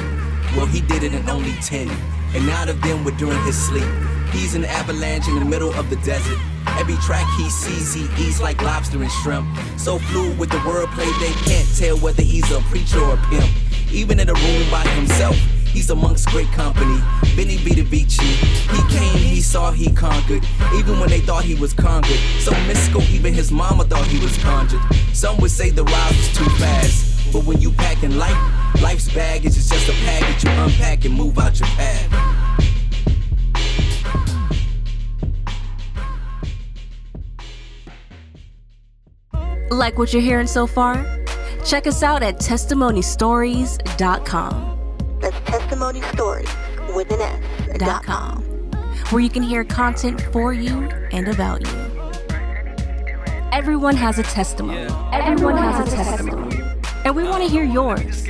Well, 0.55 0.65
he 0.65 0.81
did 0.81 1.03
it 1.03 1.13
in 1.13 1.29
only 1.29 1.53
10. 1.61 1.89
And 2.33 2.47
nine 2.47 2.69
of 2.69 2.81
them 2.81 3.03
were 3.03 3.11
during 3.11 3.41
his 3.43 3.57
sleep. 3.57 3.87
He's 4.31 4.55
an 4.55 4.63
avalanche 4.63 5.27
in 5.27 5.39
the 5.39 5.45
middle 5.45 5.73
of 5.73 5.89
the 5.89 5.97
desert. 5.97 6.37
Every 6.77 6.95
track 6.97 7.27
he 7.37 7.49
sees, 7.49 7.93
he 7.93 8.07
eats 8.23 8.39
like 8.39 8.61
lobster 8.61 9.01
and 9.01 9.11
shrimp. 9.11 9.47
So 9.77 9.99
fluid 9.99 10.37
with 10.39 10.49
the 10.49 10.57
wordplay, 10.57 11.11
they 11.19 11.33
can't 11.49 11.67
tell 11.77 11.97
whether 11.97 12.21
he's 12.21 12.49
a 12.51 12.61
preacher 12.61 12.99
or 12.99 13.15
a 13.15 13.17
pimp. 13.29 13.49
Even 13.91 14.19
in 14.19 14.29
a 14.29 14.33
room 14.33 14.71
by 14.71 14.87
himself, 14.89 15.35
he's 15.69 15.89
amongst 15.89 16.27
great 16.29 16.51
company. 16.51 16.99
Veni 17.35 17.57
Vidi 17.57 17.81
Vici, 17.81 18.25
he 18.25 18.81
came, 18.89 19.17
he 19.17 19.41
saw, 19.41 19.71
he 19.71 19.91
conquered. 19.93 20.45
Even 20.75 20.99
when 20.99 21.09
they 21.09 21.21
thought 21.21 21.43
he 21.43 21.55
was 21.55 21.73
conquered. 21.73 22.19
So 22.39 22.51
mystical, 22.67 23.01
even 23.03 23.33
his 23.33 23.51
mama 23.51 23.83
thought 23.85 24.05
he 24.07 24.19
was 24.19 24.37
conjured. 24.37 24.81
Some 25.13 25.37
would 25.37 25.51
say 25.51 25.69
the 25.69 25.83
ride 25.83 26.15
was 26.15 26.33
too 26.35 26.49
fast. 26.57 27.31
But 27.31 27.45
when 27.45 27.61
you 27.61 27.71
packing 27.71 28.17
light, 28.17 28.35
life's 28.81 29.13
baggage 29.13 29.55
is 29.57 29.69
just 29.69 29.87
a 29.89 29.93
package 30.03 30.43
you 30.43 30.49
unpack 30.51 31.05
and 31.05 31.13
move 31.13 31.37
out 31.37 31.59
your 31.59 31.69
path. 31.69 32.07
Like 39.69 39.99
what 39.99 40.13
you're 40.13 40.21
hearing 40.21 40.47
so 40.47 40.65
far? 40.65 41.05
Check 41.63 41.87
us 41.87 42.03
out 42.03 42.23
at 42.23 42.39
testimonystories.com. 42.39 44.78
That's 45.79 46.01
stories 46.11 46.49
with 46.93 47.09
an 47.11 47.21
S. 47.21 47.39
where 49.11 49.21
you 49.21 49.29
can 49.29 49.43
hear 49.43 49.63
content 49.63 50.19
for 50.33 50.51
you 50.53 50.89
and 51.13 51.27
about 51.29 51.61
you. 51.61 51.69
Everyone 53.53 53.95
has 53.95 54.19
a 54.19 54.23
testimony. 54.23 54.87
Everyone 55.13 55.55
has 55.57 55.87
a 55.87 55.91
testimony. 55.95 56.57
And 57.05 57.15
we 57.15 57.23
want 57.23 57.43
to 57.43 57.49
hear 57.49 57.63
yours. 57.63 58.25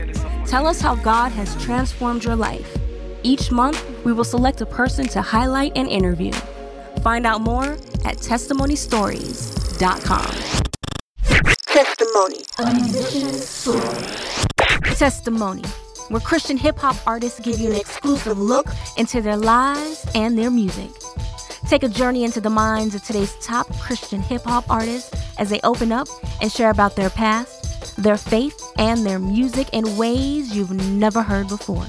Tell 0.46 0.68
us 0.68 0.80
how 0.80 0.94
God 0.96 1.32
has 1.32 1.56
transformed 1.64 2.24
your 2.24 2.36
life. 2.36 2.78
Each 3.24 3.50
month, 3.52 3.84
we 4.06 4.14
will 4.14 4.24
select 4.24 4.62
a 4.62 4.66
person 4.68 5.08
to 5.08 5.22
highlight 5.22 5.72
and 5.76 5.88
interview. 5.88 6.32
Find 7.02 7.26
out 7.26 7.42
more 7.42 7.74
at 8.06 8.18
testimonystories.com. 8.18 10.32
Testimony. 11.66 12.44
Testimony, 14.96 15.64
where 16.10 16.20
Christian 16.20 16.58
hip 16.58 16.78
hop 16.78 16.96
artists 17.08 17.40
give 17.40 17.60
you 17.60 17.72
an 17.72 17.78
exclusive 17.78 18.38
look 18.38 18.68
into 18.98 19.22
their 19.22 19.38
lives 19.38 20.06
and 20.16 20.38
their 20.38 20.52
music. 20.52 20.90
Take 21.68 21.84
a 21.84 21.88
journey 21.88 22.24
into 22.24 22.42
the 22.42 22.50
minds 22.50 22.96
of 22.96 23.04
today's 23.04 23.36
top 23.40 23.72
Christian 23.80 24.22
hip 24.22 24.44
hop 24.44 24.70
artists 24.70 25.12
as 25.38 25.50
they 25.50 25.60
open 25.64 25.92
up 25.92 26.08
and 26.42 26.52
share 26.52 26.72
about 26.72 26.96
their 26.96 27.10
past, 27.10 27.96
their 27.96 28.18
faith, 28.18 28.60
and 28.78 29.06
their 29.06 29.20
music 29.20 29.70
in 29.72 29.98
ways 29.98 30.56
you've 30.56 30.72
never 30.72 31.22
heard 31.22 31.48
before. 31.48 31.86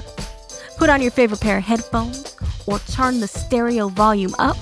Put 0.77 0.89
on 0.89 1.01
your 1.01 1.11
favorite 1.11 1.41
pair 1.41 1.57
of 1.57 1.63
headphones 1.63 2.35
or 2.67 2.79
turn 2.79 3.19
the 3.19 3.27
stereo 3.27 3.87
volume 3.89 4.35
up 4.39 4.57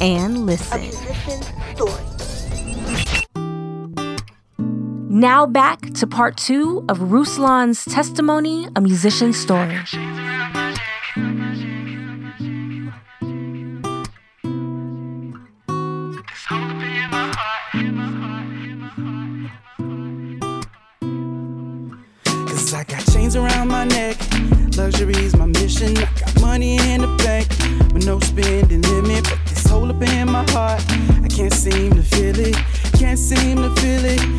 and 0.00 0.46
listen. 0.46 0.80
Now 5.12 5.44
back 5.44 5.92
to 5.96 6.06
part 6.06 6.38
two 6.38 6.86
of 6.88 7.12
Ruslan's 7.12 7.84
testimony, 7.84 8.66
a 8.74 8.80
musician's 8.80 9.38
story. 9.38 9.76
Cause 22.46 22.72
I 22.72 22.84
got 22.84 23.04
chains 23.12 23.36
around 23.36 23.68
my 23.68 23.84
neck. 23.84 24.16
Luxury's 24.78 25.36
my 25.36 25.44
mission. 25.44 25.94
I 25.98 26.08
got 26.18 26.40
money 26.40 26.78
in 26.90 27.02
the 27.02 27.14
bank 27.18 27.52
no 28.04 28.18
spending 28.20 28.82
limit. 28.82 29.24
But 29.24 29.38
this 29.46 29.66
hole 29.66 29.90
up 29.90 30.02
in 30.02 30.30
my 30.30 30.44
heart, 30.50 30.82
I 31.22 31.28
can't 31.28 31.52
seem 31.52 31.92
to 31.92 32.02
feel 32.02 32.38
it. 32.38 32.56
Can't 32.98 33.18
seem 33.18 33.56
to 33.58 33.74
feel 33.80 34.04
it. 34.04 34.31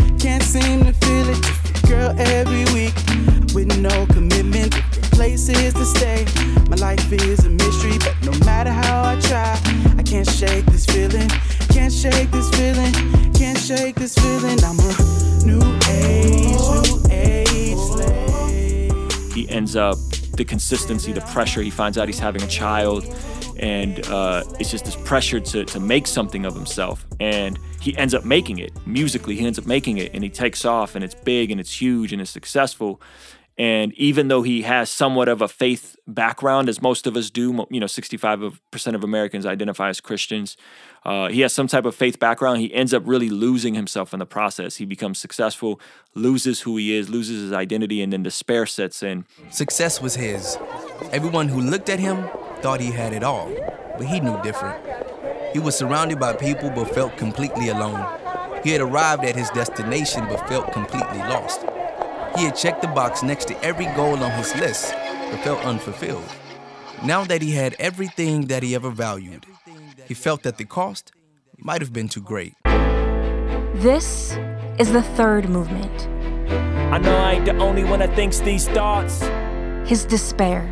Ends 19.75 19.75
up 19.75 20.36
the 20.36 20.46
consistency, 20.46 21.12
the 21.12 21.22
pressure. 21.22 21.62
He 21.62 21.70
finds 21.70 21.98
out 21.98 22.08
he's 22.08 22.20
having 22.20 22.42
a 22.44 22.48
child, 22.48 23.06
and 23.58 24.06
uh, 24.08 24.44
it's 24.60 24.70
just 24.72 24.86
this 24.86 24.96
pressure 24.96 25.39
to 25.39 25.65
to 25.65 25.80
make 25.80 26.08
something 26.08 26.46
of 26.46 26.53
himself. 26.56 27.06
And 27.20 27.58
he 27.80 27.96
ends 27.98 28.13
up 28.13 28.24
making 28.25 28.60
it 28.60 28.72
musically. 28.86 29.36
He 29.36 29.46
ends 29.46 29.60
up 29.60 29.65
making 29.65 29.98
it, 29.98 30.13
and 30.13 30.24
he 30.24 30.30
takes 30.30 30.65
off, 30.65 30.96
and 30.96 31.03
it's 31.03 31.15
big, 31.15 31.51
and 31.51 31.60
it's 31.60 31.82
huge, 31.82 32.13
and 32.13 32.22
it's 32.22 32.32
successful. 32.32 33.01
And 33.56 33.94
even 33.94 34.30
though 34.30 34.42
he 34.42 34.63
has 34.63 34.89
somewhat 34.89 35.27
of 35.27 35.42
a 35.42 35.48
faith 35.48 35.96
background, 36.08 36.70
as 36.70 36.82
most 36.82 37.06
of 37.06 37.15
us 37.15 37.30
do, 37.30 37.68
you 37.70 37.80
know, 37.80 37.86
65% 37.86 38.96
of 38.96 39.03
Americans 39.03 39.46
identify 39.46 39.89
as 39.89 40.01
Christians, 40.01 40.58
uh, 41.05 41.27
he 41.27 41.41
has 41.41 41.53
some 41.53 41.67
type 41.67 41.86
of 41.86 41.95
faith 41.95 42.19
background. 42.19 42.60
He 42.60 42.74
ends 42.74 42.93
up 42.93 43.03
really 43.05 43.29
losing 43.29 43.74
himself 43.74 44.13
in 44.13 44.19
the 44.19 44.25
process. 44.25 44.77
He 44.77 44.86
becomes 44.86 45.19
successful, 45.19 45.79
loses 46.15 46.62
who 46.62 46.77
he 46.77 46.95
is, 46.95 47.10
loses 47.10 47.41
his 47.41 47.53
identity, 47.53 48.01
and 48.01 48.13
then 48.13 48.24
despair 48.24 48.65
sets 48.65 49.03
in. 49.03 49.25
Success 49.50 50.01
was 50.01 50.15
his. 50.15 50.57
Everyone 51.12 51.50
who 51.50 51.60
looked 51.60 51.89
at 51.89 52.00
him 52.00 52.29
thought 52.62 52.79
he 52.79 52.91
had 52.91 53.13
it 53.13 53.24
all, 53.24 53.51
but 53.98 54.05
he 54.05 54.19
knew 54.19 54.41
different. 54.41 54.77
He 55.51 55.60
was 55.60 55.75
surrounded 55.75 56.19
by 56.19 56.33
people 56.33 56.69
but 56.69 56.93
felt 56.93 57.17
completely 57.17 57.69
alone. 57.69 58.19
He 58.63 58.72
had 58.72 58.81
arrived 58.81 59.25
at 59.25 59.36
his 59.36 59.50
destination 59.50 60.25
but 60.29 60.48
felt 60.48 60.72
completely 60.72 61.19
lost. 61.19 61.62
He 62.38 62.45
had 62.45 62.55
checked 62.55 62.81
the 62.81 62.88
box 62.88 63.22
next 63.22 63.45
to 63.50 63.63
every 63.63 63.86
goal 63.88 64.24
on 64.24 64.31
his 64.31 64.55
list 64.55 64.93
but 65.29 65.39
felt 65.41 65.60
unfulfilled. 65.65 66.24
Now 67.03 67.25
that 67.25 67.41
he 67.41 67.51
had 67.51 67.75
everything 67.77 68.48
that 68.48 68.63
he 68.63 68.74
ever 68.74 68.89
valued, 68.89 69.45
he 70.07 70.13
felt 70.13 70.43
that 70.43 70.57
the 70.57 70.65
cost 70.65 71.12
might 71.57 71.81
have 71.81 71.93
been 71.93 72.07
too 72.10 72.22
great. 72.22 72.53
This 73.75 74.38
is 74.79 74.91
the 74.91 75.03
third 75.15 75.50
movement, 75.50 76.07
I 76.93 77.00
know 77.00 77.15
I 77.17 77.33
ain't 77.33 77.45
the 77.45 77.57
only 77.57 77.83
one 77.83 78.00
that 78.00 78.15
thinks 78.15 78.39
these 78.39 78.67
thoughts. 78.69 79.22
his 79.88 80.05
despair. 80.05 80.72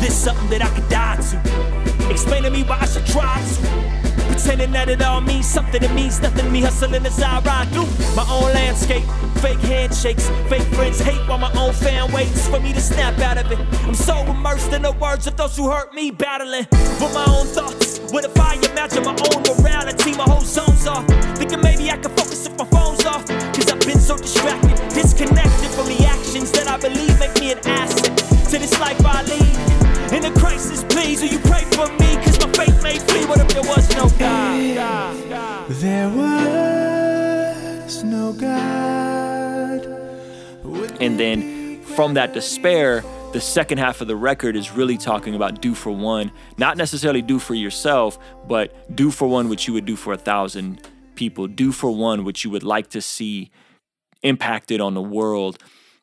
This 0.00 0.14
something 0.14 0.48
that 0.50 0.60
I 0.62 0.68
could 0.74 0.88
die 0.88 1.16
to. 1.16 2.10
Explain 2.10 2.42
to 2.42 2.50
me 2.50 2.64
why 2.64 2.78
I 2.80 2.86
should 2.86 3.06
try 3.06 3.40
to. 3.40 4.22
Pretending 4.26 4.72
that 4.72 4.88
it 4.88 5.00
all 5.00 5.20
means 5.20 5.46
something 5.46 5.80
that 5.80 5.94
means 5.94 6.20
nothing 6.20 6.44
to 6.46 6.50
me. 6.50 6.62
Hustling 6.62 7.06
as 7.06 7.22
I 7.22 7.40
ride 7.42 7.68
through 7.68 7.86
my 8.16 8.26
own 8.28 8.52
landscape. 8.52 9.04
Fake 9.42 9.58
handshakes, 9.58 10.28
fake 10.48 10.62
friends 10.74 11.00
hate 11.00 11.18
while 11.28 11.36
my 11.36 11.50
own 11.54 11.72
fan 11.72 12.12
waits 12.12 12.46
for 12.46 12.60
me 12.60 12.72
to 12.72 12.80
snap 12.80 13.18
out 13.18 13.38
of 13.38 13.50
it. 13.50 13.58
I'm 13.82 13.92
so 13.92 14.16
immersed 14.18 14.72
in 14.72 14.82
the 14.82 14.92
words 14.92 15.26
of 15.26 15.36
those 15.36 15.56
who 15.56 15.68
hurt 15.68 15.92
me, 15.92 16.12
battling 16.12 16.66
with 16.70 17.12
my 17.12 17.24
own 17.26 17.46
thoughts. 17.48 17.98
What 18.12 18.24
if 18.24 18.38
I 18.38 18.54
imagine 18.70 19.02
my 19.02 19.10
own 19.10 19.42
morality? 19.42 20.14
My 20.14 20.24
whole 20.30 20.42
zone's 20.42 20.86
off. 20.86 21.04
Thinking 21.36 21.60
maybe 21.60 21.90
I 21.90 21.96
can 21.96 22.12
focus 22.12 22.46
if 22.46 22.56
my 22.56 22.64
phone's 22.66 23.04
off. 23.04 23.26
Cause 23.26 23.68
I've 23.68 23.80
been 23.80 23.98
so 23.98 24.16
distracted, 24.16 24.78
disconnected 24.94 25.71
then 41.22 41.80
from 41.82 42.14
that 42.14 42.32
despair, 42.32 43.04
the 43.32 43.40
second 43.40 43.78
half 43.78 44.00
of 44.00 44.08
the 44.08 44.16
record 44.16 44.56
is 44.56 44.72
really 44.72 44.98
talking 44.98 45.34
about 45.34 45.60
do 45.60 45.74
for 45.74 45.90
one, 45.90 46.32
not 46.58 46.76
necessarily 46.76 47.22
do 47.22 47.38
for 47.38 47.54
yourself, 47.54 48.18
but 48.46 48.94
do 48.94 49.10
for 49.10 49.28
one 49.28 49.48
what 49.48 49.66
you 49.66 49.72
would 49.74 49.86
do 49.86 49.96
for 49.96 50.12
a 50.12 50.18
thousand 50.18 50.88
people. 51.14 51.46
Do 51.46 51.72
for 51.72 51.90
one 51.90 52.24
what 52.24 52.44
you 52.44 52.50
would 52.50 52.62
like 52.62 52.90
to 52.90 53.00
see 53.00 53.50
impacted 54.22 54.80
on 54.80 54.94
the 54.94 55.02
world. 55.02 55.58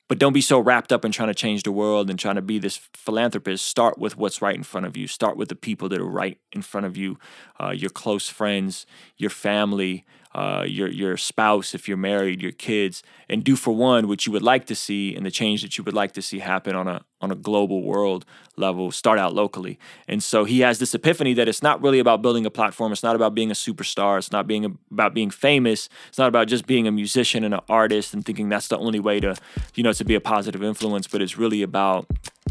But 0.08 0.18
don't 0.18 0.34
be 0.34 0.42
so 0.42 0.60
wrapped 0.60 0.92
up 0.92 1.06
in 1.06 1.12
trying 1.12 1.28
to 1.28 1.36
change 1.36 1.64
the 1.64 1.72
world 1.72 2.10
and 2.10 2.18
trying 2.18 2.36
to 2.36 2.42
be 2.42 2.58
this 2.58 2.80
philanthropist. 2.96 3.68
Start 3.68 4.00
with 4.00 4.18
what's 4.18 4.42
right 4.42 4.56
in 4.56 4.64
front 4.64 4.88
of 4.88 4.98
you. 4.98 5.06
Start 5.06 5.38
with 5.38 5.50
the 5.50 5.56
people 5.56 5.88
that 5.90 6.02
are 6.02 6.10
right 6.10 6.40
in 6.52 6.64
front 6.64 6.88
of 6.88 6.98
you, 6.98 7.20
uh, 7.62 7.70
your 7.70 7.92
close 7.92 8.28
friends, 8.28 8.88
your 9.18 9.30
family, 9.30 10.06
uh, 10.36 10.64
your 10.68 10.88
your 10.88 11.18
spouse 11.18 11.74
if 11.74 11.88
you're 11.88 11.98
married, 11.98 12.42
your 12.42 12.52
kids, 12.52 13.02
and 13.28 13.44
do 13.44 13.56
for 13.56 13.76
one 13.76 14.08
what 14.08 14.26
you 14.26 14.32
would 14.32 14.44
like 14.44 14.66
to 14.66 14.76
see 14.76 15.16
and 15.16 15.26
the 15.26 15.32
change 15.32 15.64
that 15.64 15.78
you 15.78 15.84
would 15.84 15.94
like 15.94 16.12
to 16.14 16.22
see 16.22 16.40
happen 16.40 16.76
on 16.76 16.88
a 16.88 17.02
on 17.20 17.32
a 17.32 17.36
global 17.36 17.82
world 17.82 18.26
level. 18.56 18.92
Start 18.92 19.18
out 19.18 19.34
locally, 19.34 19.80
and 20.08 20.22
so 20.22 20.44
he 20.44 20.60
has 20.60 20.78
this 20.78 20.94
epiphany 20.94 21.34
that 21.34 21.48
it's 21.48 21.64
not 21.64 21.82
really 21.82 21.98
about 21.98 22.22
building 22.22 22.46
a 22.46 22.52
platform. 22.52 22.92
It's 22.92 23.04
not 23.04 23.16
about 23.16 23.34
being 23.34 23.50
a 23.50 23.56
superstar. 23.56 24.20
It's 24.20 24.32
not 24.32 24.46
being 24.46 24.78
about 24.92 25.16
being 25.16 25.32
famous. 25.32 25.90
It's 26.10 26.20
not 26.20 26.28
about 26.28 26.48
just 26.48 26.68
being 26.68 26.88
a 26.88 26.92
musician 26.92 27.44
and 27.44 27.56
an 27.56 27.62
artist 27.68 28.14
and 28.14 28.24
thinking 28.24 28.50
that's 28.50 28.68
the 28.68 28.78
only 28.78 29.00
way 29.00 29.20
to, 29.20 29.36
you 29.74 29.82
know, 29.82 29.94
to 29.94 30.06
be 30.06 30.14
a 30.14 30.22
positive 30.22 30.62
influence. 30.62 31.08
But 31.08 31.24
it's 31.24 31.38
really 31.38 31.64
about 31.64 32.06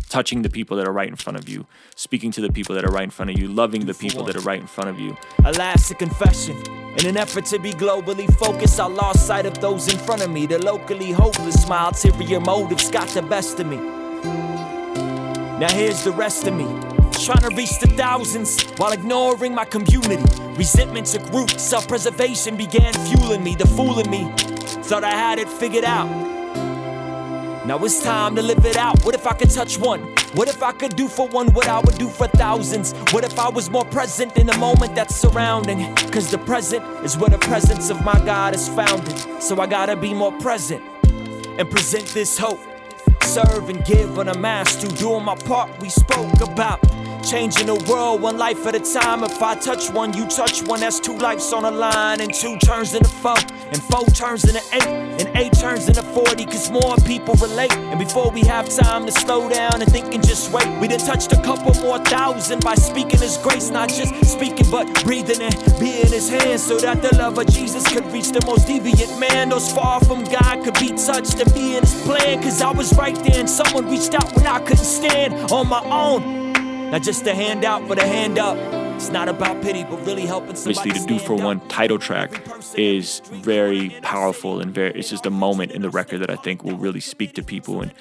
touching 0.09 0.42
the 0.42 0.51
people 0.51 0.77
that 0.77 0.87
are 0.87 0.92
right 0.92 1.09
in 1.09 1.16
front 1.16 1.38
of 1.38 1.49
you, 1.49 1.66
speaking 1.94 2.31
to 2.33 2.40
the 2.40 2.51
people 2.51 2.75
that 2.75 2.85
are 2.85 2.90
right 2.90 3.05
in 3.05 3.11
front 3.11 3.31
of 3.31 3.38
you, 3.38 3.49
loving 3.49 3.87
the 3.87 3.94
people 3.94 4.25
that 4.25 4.37
are 4.37 4.40
right 4.40 4.61
in 4.61 4.66
front 4.66 4.90
of 4.90 4.99
you. 4.99 5.16
Alas, 5.44 5.90
a 5.90 5.94
confession. 5.94 6.57
In 6.99 7.07
an 7.07 7.16
effort 7.16 7.44
to 7.47 7.59
be 7.59 7.73
globally 7.73 8.33
focused, 8.38 8.81
I 8.81 8.87
lost 8.87 9.27
sight 9.27 9.47
of 9.47 9.61
those 9.61 9.92
in 9.92 9.99
front 9.99 10.23
of 10.23 10.31
me. 10.31 10.47
The 10.47 10.59
locally 10.59 11.12
hopeless, 11.12 11.68
my 11.68 11.87
ulterior 11.87 12.40
motives 12.40 12.90
got 12.90 13.09
the 13.09 13.23
best 13.23 13.61
of 13.61 13.66
me. 13.66 13.77
Now 15.59 15.73
here's 15.73 16.03
the 16.05 16.12
rest 16.12 16.47
of 16.47 16.55
me. 16.55 16.64
Trying 17.25 17.49
to 17.49 17.55
reach 17.57 17.79
the 17.81 17.92
thousands 17.97 18.62
while 18.79 18.92
ignoring 18.92 19.55
my 19.55 19.64
community. 19.64 20.23
Resentment 20.55 21.07
took 21.07 21.29
root, 21.33 21.51
self 21.51 21.87
preservation 21.88 22.57
began 22.57 22.92
fueling 23.07 23.42
me, 23.42 23.55
the 23.55 23.66
fooling 23.66 24.11
me. 24.11 24.33
Thought 24.85 25.05
I 25.05 25.11
had 25.11 25.38
it 25.38 25.49
figured 25.49 25.85
out. 25.85 26.28
Now 27.68 27.76
it's 27.85 28.02
time 28.02 28.35
to 28.37 28.40
live 28.40 28.64
it 28.64 28.78
out. 28.78 29.04
What 29.04 29.14
if 29.14 29.26
I 29.26 29.35
could 29.35 29.50
touch 29.50 29.78
one? 29.78 30.00
What 30.33 30.48
if 30.48 30.62
I 30.62 30.72
could 30.72 30.96
do 30.96 31.07
for 31.07 31.28
one 31.28 31.52
what 31.52 31.68
I 31.68 31.81
would 31.81 31.98
do 31.98 32.09
for 32.09 32.26
thousands? 32.26 32.94
What 33.12 33.24
if 33.24 33.38
I 33.38 33.50
was 33.50 33.68
more 33.68 33.85
present 33.85 34.38
in 34.38 34.46
the 34.46 34.57
moment 34.57 34.94
that's 34.94 35.14
surrounding? 35.14 35.94
Cause 36.11 36.31
the 36.31 36.38
present 36.38 36.83
is 37.04 37.18
where 37.18 37.28
the 37.28 37.37
presence 37.37 37.90
of 37.90 38.02
my 38.02 38.18
God 38.24 38.54
is 38.54 38.70
founded. 38.70 39.42
So 39.42 39.61
I 39.61 39.66
gotta 39.66 39.96
be 39.96 40.14
more 40.14 40.33
present 40.38 40.83
and 41.59 41.70
present 41.70 42.07
this 42.07 42.38
hope. 42.38 42.59
Serve 43.24 43.68
and 43.68 43.85
give 43.85 44.18
on 44.18 44.28
a 44.28 44.38
mass 44.38 44.74
to 44.76 44.88
doing 44.88 45.26
my 45.26 45.35
part 45.35 45.68
we 45.78 45.90
spoke 45.90 46.40
about. 46.40 46.81
Changing 47.22 47.66
the 47.66 47.74
world 47.90 48.22
one 48.22 48.38
life 48.38 48.64
at 48.66 48.74
a 48.74 48.81
time. 48.81 49.22
If 49.24 49.42
I 49.42 49.54
touch 49.54 49.90
one, 49.90 50.14
you 50.14 50.26
touch 50.28 50.62
one. 50.62 50.81
That's 50.81 51.00
two 51.00 51.16
lives 51.18 51.52
on 51.52 51.64
a 51.64 51.70
line, 51.70 52.20
and 52.20 52.33
two 52.33 52.57
turns 52.59 52.94
into 52.94 53.09
four, 53.09 53.37
and 53.70 53.83
four 53.83 54.07
turns 54.07 54.44
into 54.44 54.62
eight, 54.72 54.87
and 54.87 55.37
eight 55.37 55.52
turns 55.52 55.88
into 55.88 56.02
40. 56.02 56.46
Cause 56.46 56.70
more 56.70 56.96
people 56.98 57.35
relate. 57.35 57.72
And 57.72 57.98
before 57.98 58.31
we 58.31 58.42
have 58.42 58.68
time 58.68 59.04
to 59.07 59.12
slow 59.12 59.48
down 59.48 59.83
and 59.83 59.90
think 59.90 60.14
and 60.14 60.26
just 60.26 60.52
wait, 60.52 60.66
we 60.81 60.88
done 60.88 61.00
touched 61.00 61.33
a 61.33 61.42
couple 61.42 61.74
more 61.83 61.98
thousand 61.98 62.64
by 62.64 62.74
speaking 62.76 63.20
His 63.20 63.37
grace. 63.38 63.70
Not 63.70 63.88
just 63.88 64.24
speaking, 64.24 64.70
but 64.70 64.87
breathing 65.04 65.42
and 65.42 65.54
being 65.78 66.07
His 66.07 66.31
hands 66.31 66.62
so 66.62 66.78
that 66.78 67.02
the 67.02 67.14
love 67.16 67.37
of 67.37 67.46
Jesus 67.48 67.87
could 67.92 68.07
reach 68.12 68.31
the 68.31 68.44
most 68.46 68.66
deviant 68.66 69.18
man. 69.18 69.50
Those 69.50 69.70
far 69.72 70.00
from 70.00 70.24
God 70.24 70.64
could 70.64 70.74
be 70.74 70.88
touched 70.96 71.38
and 71.40 71.52
be 71.52 71.76
in 71.76 71.83
His 71.83 72.00
plan. 72.02 72.42
Cause 72.42 72.62
I 72.62 72.70
was 72.70 72.96
right 72.96 73.16
there, 73.16 73.40
and 73.40 73.50
someone 73.50 73.90
reached 73.90 74.14
out 74.14 74.35
when 74.35 74.46
I 74.46 74.61
couldn't 74.61 74.85
stand 74.85 75.35
on 75.52 75.68
my 75.68 75.83
own. 75.85 76.47
Not 76.90 77.03
just 77.03 77.27
a 77.27 77.35
handout, 77.35 77.87
but 77.87 78.03
a 78.03 78.07
hand 78.07 78.38
up. 78.38 78.57
It's 78.96 79.11
not 79.11 79.29
about 79.29 79.62
pity, 79.62 79.85
but 79.85 80.05
really 80.07 80.24
helping 80.24 80.57
somebody. 80.57 80.90
Obviously, 80.90 81.16
the 81.16 81.18
Do 81.18 81.24
For 81.24 81.35
One 81.35 81.61
title 81.68 81.98
track 81.98 82.42
is 82.77 83.20
very 83.27 83.90
powerful 84.01 84.59
and 84.59 84.74
very. 84.74 84.98
It's 84.98 85.11
just 85.11 85.27
a 85.27 85.31
moment 85.31 85.72
in 85.72 85.83
the 85.83 85.90
record 85.90 86.20
that 86.20 86.31
I 86.31 86.37
think 86.37 86.64
will 86.64 86.79
really 86.79 87.01
speak 87.01 87.35
to 87.35 87.42
people 87.42 87.83
and 87.83 87.92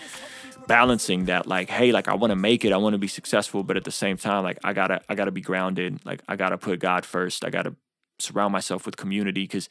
balancing 0.68 1.26
that 1.26 1.48
like 1.48 1.70
hey 1.70 1.94
like 1.94 2.10
i 2.10 2.14
want 2.14 2.30
to 2.30 2.36
make 2.36 2.66
it 2.66 2.74
i 2.74 2.78
want 2.78 2.94
to 2.94 2.98
be 2.98 3.08
successful 3.08 3.64
but 3.64 3.78
at 3.78 3.86
the 3.86 3.92
same 3.92 4.18
time 4.18 4.44
like 4.44 4.60
i 4.66 4.74
gotta 4.74 5.02
i 5.08 5.16
gotta 5.16 5.32
be 5.32 5.40
grounded 5.40 5.98
like 6.06 6.22
i 6.28 6.36
gotta 6.36 6.58
put 6.58 6.78
god 6.80 7.06
first 7.06 7.46
i 7.46 7.50
gotta 7.50 7.74
surround 8.20 8.52
myself 8.52 8.86
with 8.86 8.98
community 8.98 9.44
because 9.44 9.70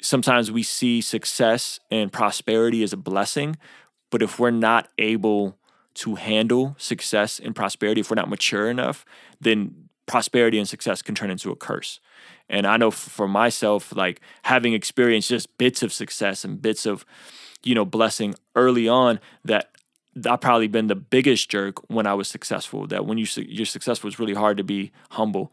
sometimes 0.00 0.50
we 0.50 0.62
see 0.62 1.02
success 1.02 1.78
and 1.90 2.10
prosperity 2.10 2.82
as 2.82 2.94
a 2.94 2.96
blessing 2.96 3.54
but 4.10 4.22
if 4.22 4.38
we're 4.38 4.50
not 4.50 4.88
able 4.96 5.58
to 5.94 6.16
handle 6.16 6.74
success 6.78 7.38
and 7.38 7.54
prosperity 7.54 8.00
if 8.00 8.10
we're 8.10 8.16
not 8.16 8.28
mature 8.28 8.68
enough 8.68 9.04
then 9.40 9.74
prosperity 10.06 10.58
and 10.58 10.68
success 10.68 11.00
can 11.00 11.14
turn 11.14 11.30
into 11.30 11.50
a 11.50 11.56
curse 11.56 12.00
and 12.48 12.66
i 12.66 12.76
know 12.76 12.90
for 12.90 13.26
myself 13.28 13.94
like 13.94 14.20
having 14.42 14.74
experienced 14.74 15.28
just 15.28 15.56
bits 15.58 15.82
of 15.82 15.92
success 15.92 16.44
and 16.44 16.60
bits 16.60 16.84
of 16.84 17.04
you 17.62 17.74
know 17.74 17.84
blessing 17.84 18.34
early 18.54 18.88
on 18.88 19.18
that 19.44 19.70
I've 20.26 20.40
probably 20.40 20.68
been 20.68 20.86
the 20.86 20.94
biggest 20.94 21.50
jerk 21.50 21.78
when 21.90 22.06
I 22.06 22.14
was 22.14 22.28
successful. 22.28 22.86
That 22.86 23.04
when 23.06 23.18
you 23.18 23.26
you're 23.36 23.66
successful, 23.66 24.08
it's 24.08 24.18
really 24.18 24.34
hard 24.34 24.56
to 24.58 24.64
be 24.64 24.92
humble. 25.10 25.52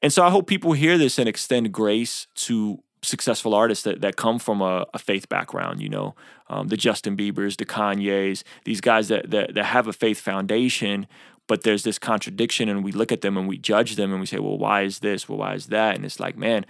And 0.00 0.12
so 0.12 0.24
I 0.24 0.30
hope 0.30 0.46
people 0.46 0.72
hear 0.72 0.96
this 0.96 1.18
and 1.18 1.28
extend 1.28 1.72
grace 1.72 2.26
to 2.36 2.82
successful 3.02 3.54
artists 3.54 3.84
that, 3.84 4.00
that 4.00 4.16
come 4.16 4.38
from 4.38 4.60
a, 4.60 4.86
a 4.92 4.98
faith 4.98 5.28
background, 5.28 5.80
you 5.80 5.88
know, 5.88 6.14
um, 6.48 6.68
the 6.68 6.76
Justin 6.76 7.16
Biebers, 7.16 7.56
the 7.56 7.66
Kanyes, 7.66 8.42
these 8.64 8.80
guys 8.80 9.08
that, 9.08 9.30
that, 9.30 9.54
that 9.54 9.64
have 9.64 9.86
a 9.86 9.92
faith 9.92 10.20
foundation, 10.20 11.06
but 11.46 11.62
there's 11.62 11.82
this 11.82 11.98
contradiction 11.98 12.68
and 12.68 12.84
we 12.84 12.92
look 12.92 13.10
at 13.10 13.22
them 13.22 13.36
and 13.36 13.48
we 13.48 13.58
judge 13.58 13.96
them 13.96 14.10
and 14.10 14.20
we 14.20 14.26
say, 14.26 14.38
well, 14.38 14.58
why 14.58 14.82
is 14.82 15.00
this? 15.00 15.28
Well, 15.28 15.38
why 15.38 15.54
is 15.54 15.66
that? 15.66 15.96
And 15.96 16.04
it's 16.04 16.20
like, 16.20 16.36
man, 16.36 16.66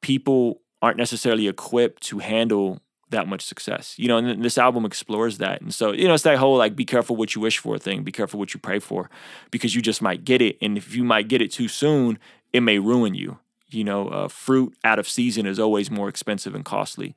people 0.00 0.62
aren't 0.80 0.96
necessarily 0.96 1.46
equipped 1.46 2.02
to 2.04 2.18
handle 2.18 2.80
that 3.10 3.28
much 3.28 3.44
success. 3.44 3.94
You 3.98 4.08
know, 4.08 4.16
and 4.16 4.42
this 4.42 4.58
album 4.58 4.84
explores 4.84 5.38
that. 5.38 5.60
And 5.60 5.72
so, 5.72 5.92
you 5.92 6.08
know, 6.08 6.14
it's 6.14 6.24
that 6.24 6.38
whole 6.38 6.56
like 6.56 6.74
be 6.74 6.84
careful 6.84 7.16
what 7.16 7.34
you 7.34 7.40
wish 7.40 7.58
for 7.58 7.78
thing, 7.78 8.02
be 8.02 8.12
careful 8.12 8.40
what 8.40 8.52
you 8.54 8.60
pray 8.60 8.78
for 8.78 9.10
because 9.50 9.74
you 9.74 9.82
just 9.82 10.02
might 10.02 10.24
get 10.24 10.42
it 10.42 10.56
and 10.60 10.76
if 10.76 10.94
you 10.94 11.04
might 11.04 11.28
get 11.28 11.40
it 11.40 11.52
too 11.52 11.68
soon, 11.68 12.18
it 12.52 12.60
may 12.60 12.78
ruin 12.78 13.14
you. 13.14 13.38
You 13.72 13.84
know, 13.84 14.08
uh, 14.08 14.28
fruit 14.28 14.74
out 14.84 14.98
of 14.98 15.08
season 15.08 15.46
is 15.46 15.58
always 15.58 15.90
more 15.90 16.08
expensive 16.08 16.54
and 16.54 16.64
costly. 16.64 17.14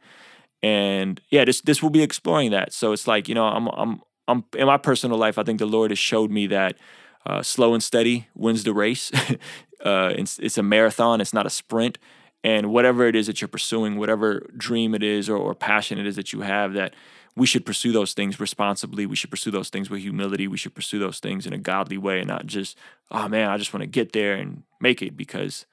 And 0.64 1.22
yeah, 1.30 1.46
this 1.46 1.62
this 1.62 1.84
will 1.84 1.90
be 1.90 2.04
exploring 2.04 2.52
that. 2.52 2.74
So 2.74 2.92
it's 2.92 3.08
like, 3.08 3.28
you 3.28 3.36
know, 3.36 3.46
I'm 3.46 3.68
I'm 3.68 4.02
I'm 4.28 4.44
in 4.58 4.66
my 4.66 4.78
personal 4.78 5.18
life, 5.18 5.38
I 5.38 5.44
think 5.44 5.60
the 5.60 5.66
Lord 5.66 5.92
has 5.92 6.00
showed 6.00 6.32
me 6.32 6.48
that 6.48 6.78
uh, 7.26 7.42
slow 7.42 7.74
and 7.74 7.84
steady 7.84 8.28
wins 8.36 8.64
the 8.64 8.74
race. 8.74 9.12
uh, 9.86 10.14
it's, 10.16 10.40
it's 10.40 10.58
a 10.58 10.64
marathon, 10.64 11.22
it's 11.22 11.34
not 11.34 11.46
a 11.46 11.50
sprint 11.50 11.98
and 12.46 12.72
whatever 12.72 13.08
it 13.08 13.16
is 13.16 13.26
that 13.26 13.42
you're 13.42 13.48
pursuing, 13.48 13.98
whatever 13.98 14.48
dream 14.56 14.94
it 14.94 15.02
is 15.02 15.28
or, 15.28 15.36
or 15.36 15.56
passion 15.56 15.98
it 15.98 16.06
is 16.06 16.16
that 16.16 16.32
you 16.32 16.42
have, 16.42 16.74
that 16.74 16.94
we 17.36 17.48
should 17.48 17.66
pursue 17.66 17.92
those 17.92 18.14
things 18.14 18.40
responsibly. 18.40 19.08
We 19.08 19.16
should 19.16 19.32
pursue 19.32 19.50
those 19.50 19.70
things 19.70 19.90
with 19.90 20.02
humility. 20.02 20.48
We 20.48 20.58
should 20.58 20.76
pursue 20.76 21.00
those 21.00 21.18
things 21.18 21.48
in 21.48 21.54
a 21.54 21.58
godly 21.58 21.98
way 21.98 22.20
and 22.20 22.28
not 22.28 22.46
just, 22.46 22.78
oh 23.10 23.28
man, 23.28 23.50
I 23.50 23.58
just 23.58 23.74
want 23.74 23.82
to 23.82 23.88
get 23.88 24.14
there 24.14 24.36
and 24.36 24.62
make 24.80 25.02
it 25.02 25.18
because 25.18 25.66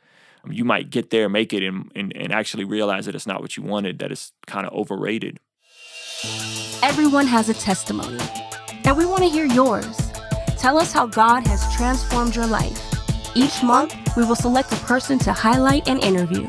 you 0.50 0.64
might 0.64 0.90
get 0.90 1.10
there, 1.10 1.28
make 1.28 1.52
it, 1.52 1.62
and, 1.62 1.90
and, 1.94 2.14
and 2.16 2.32
actually 2.32 2.64
realize 2.64 3.06
that 3.06 3.14
it's 3.14 3.26
not 3.26 3.40
what 3.40 3.56
you 3.56 3.62
wanted, 3.62 3.98
that 4.00 4.10
it's 4.10 4.32
kind 4.46 4.66
of 4.66 4.72
overrated. 4.72 5.38
Everyone 6.82 7.26
has 7.26 7.48
a 7.48 7.54
testimony, 7.54 8.20
and 8.84 8.96
we 8.96 9.06
want 9.06 9.22
to 9.22 9.28
hear 9.28 9.46
yours. 9.46 10.10
Tell 10.56 10.78
us 10.78 10.92
how 10.92 11.06
God 11.06 11.46
has 11.46 11.74
transformed 11.74 12.36
your 12.36 12.46
life 12.46 12.92
each 13.34 13.62
month, 13.62 13.94
we 14.16 14.24
will 14.24 14.36
select 14.36 14.72
a 14.72 14.76
person 14.76 15.18
to 15.20 15.32
highlight 15.32 15.88
and 15.88 16.04
interview. 16.04 16.46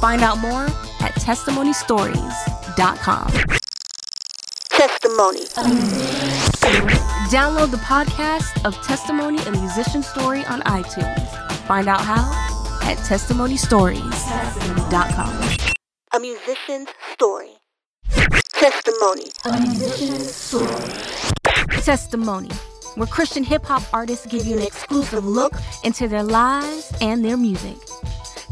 Find 0.00 0.22
out 0.22 0.38
more 0.38 0.64
at 1.00 1.14
testimonystories.com. 1.14 3.30
Testimony. 4.70 5.44
Download 7.30 7.70
the 7.70 7.76
podcast 7.78 8.64
of 8.64 8.74
Testimony 8.84 9.38
a 9.44 9.52
Musician 9.52 10.02
Story 10.02 10.44
on 10.46 10.60
iTunes. 10.62 11.28
Find 11.66 11.86
out 11.88 12.00
how 12.00 12.47
at 12.88 12.98
testimonystories.com. 12.98 15.76
A 16.14 16.20
musician's 16.20 16.88
story. 17.12 17.50
Testimony. 18.52 19.30
A 19.44 19.60
musician's 19.60 20.34
story. 20.34 20.92
Testimony 21.82 22.48
where 22.98 23.06
Christian 23.06 23.44
hip 23.44 23.64
hop 23.64 23.82
artists 23.92 24.26
give 24.26 24.44
you 24.44 24.56
an 24.56 24.62
exclusive 24.62 25.24
look 25.24 25.52
into 25.84 26.08
their 26.08 26.24
lives 26.24 26.92
and 27.00 27.24
their 27.24 27.36
music. 27.36 27.76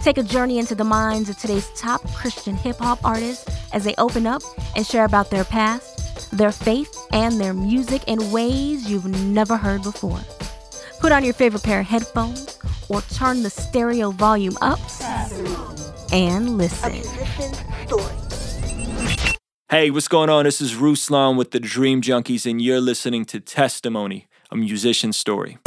Take 0.02 0.18
a 0.18 0.22
journey 0.22 0.58
into 0.58 0.76
the 0.76 0.84
minds 0.84 1.28
of 1.28 1.36
today's 1.36 1.68
top 1.70 2.08
Christian 2.12 2.54
hip 2.54 2.76
hop 2.76 3.04
artists 3.04 3.44
as 3.72 3.82
they 3.82 3.94
open 3.98 4.26
up 4.26 4.42
and 4.76 4.86
share 4.86 5.04
about 5.04 5.30
their 5.30 5.42
past, 5.42 6.30
their 6.30 6.52
faith, 6.52 6.96
and 7.12 7.40
their 7.40 7.54
music 7.54 8.04
in 8.06 8.30
ways 8.30 8.88
you've 8.88 9.06
never 9.06 9.56
heard 9.56 9.82
before. 9.82 10.20
Put 11.00 11.10
on 11.10 11.24
your 11.24 11.34
favorite 11.34 11.64
pair 11.64 11.80
of 11.80 11.86
headphones 11.86 12.55
or 12.88 13.02
turn 13.02 13.42
the 13.42 13.50
stereo 13.50 14.10
volume 14.10 14.56
up 14.60 14.78
and 16.12 16.56
listen. 16.56 16.92
Hey, 19.68 19.90
what's 19.90 20.08
going 20.08 20.30
on? 20.30 20.44
This 20.44 20.60
is 20.60 20.74
Ruslan 20.74 21.36
with 21.36 21.50
the 21.50 21.58
Dream 21.58 22.00
Junkies, 22.00 22.48
and 22.48 22.62
you're 22.62 22.80
listening 22.80 23.24
to 23.26 23.40
Testimony, 23.40 24.28
a 24.50 24.56
musician's 24.56 25.16
story. 25.16 25.58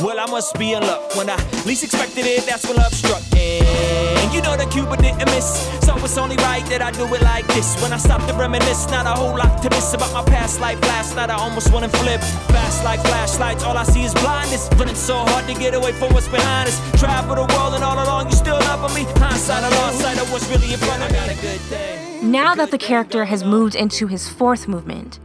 Well, 0.00 0.18
I 0.18 0.26
must 0.26 0.58
be 0.58 0.72
in 0.72 0.80
luck. 0.80 1.14
When 1.16 1.28
I 1.28 1.36
least 1.66 1.84
expected 1.84 2.24
it, 2.24 2.46
that's 2.46 2.66
when 2.66 2.76
love 2.76 2.94
struck. 2.94 3.22
And 3.36 4.32
you 4.32 4.40
know 4.40 4.56
that 4.56 4.70
Cupid 4.70 5.00
didn't 5.00 5.26
miss. 5.26 5.68
So 5.84 5.94
it's 5.96 6.16
only 6.16 6.36
right 6.36 6.64
that 6.66 6.80
I 6.80 6.90
do 6.90 7.04
it 7.14 7.22
like 7.22 7.46
this. 7.48 7.80
When 7.82 7.92
I 7.92 7.98
stop 7.98 8.26
to 8.26 8.34
reminisce, 8.34 8.88
not 8.90 9.06
a 9.06 9.10
whole 9.10 9.36
lot 9.36 9.62
to 9.62 9.70
miss 9.70 9.92
about 9.92 10.12
my 10.12 10.24
past 10.24 10.60
life. 10.60 10.80
Last 10.82 11.14
night 11.14 11.30
I 11.30 11.34
almost 11.34 11.72
went 11.72 11.84
and 11.84 11.92
flipped. 11.92 12.24
Fast 12.50 12.84
like 12.84 13.00
flashlights, 13.00 13.64
all 13.64 13.76
I 13.76 13.84
see 13.84 14.04
is 14.04 14.14
blindness. 14.14 14.68
Running 14.78 14.94
so 14.94 15.16
hard 15.16 15.46
to 15.46 15.54
get 15.54 15.74
away 15.74 15.92
from 15.92 16.12
what's 16.14 16.28
behind 16.28 16.68
us. 16.68 16.78
Travel 16.98 17.36
the 17.36 17.46
world 17.54 17.74
and 17.74 17.84
all 17.84 18.02
along 18.02 18.26
you 18.26 18.36
still 18.36 18.58
love 18.58 18.94
me. 18.94 19.04
Hindsight, 19.20 19.62
I 19.62 19.68
lost 19.68 20.00
sight 20.00 20.18
of 20.20 20.32
what's 20.32 20.48
really 20.48 20.72
in 20.72 20.78
front 20.78 21.02
of 21.02 21.10
me. 21.12 22.28
Now 22.28 22.54
that 22.54 22.70
the 22.70 22.78
character 22.78 23.26
has 23.26 23.44
moved 23.44 23.74
into 23.74 24.06
his 24.06 24.28
fourth 24.28 24.66
movement 24.66 25.20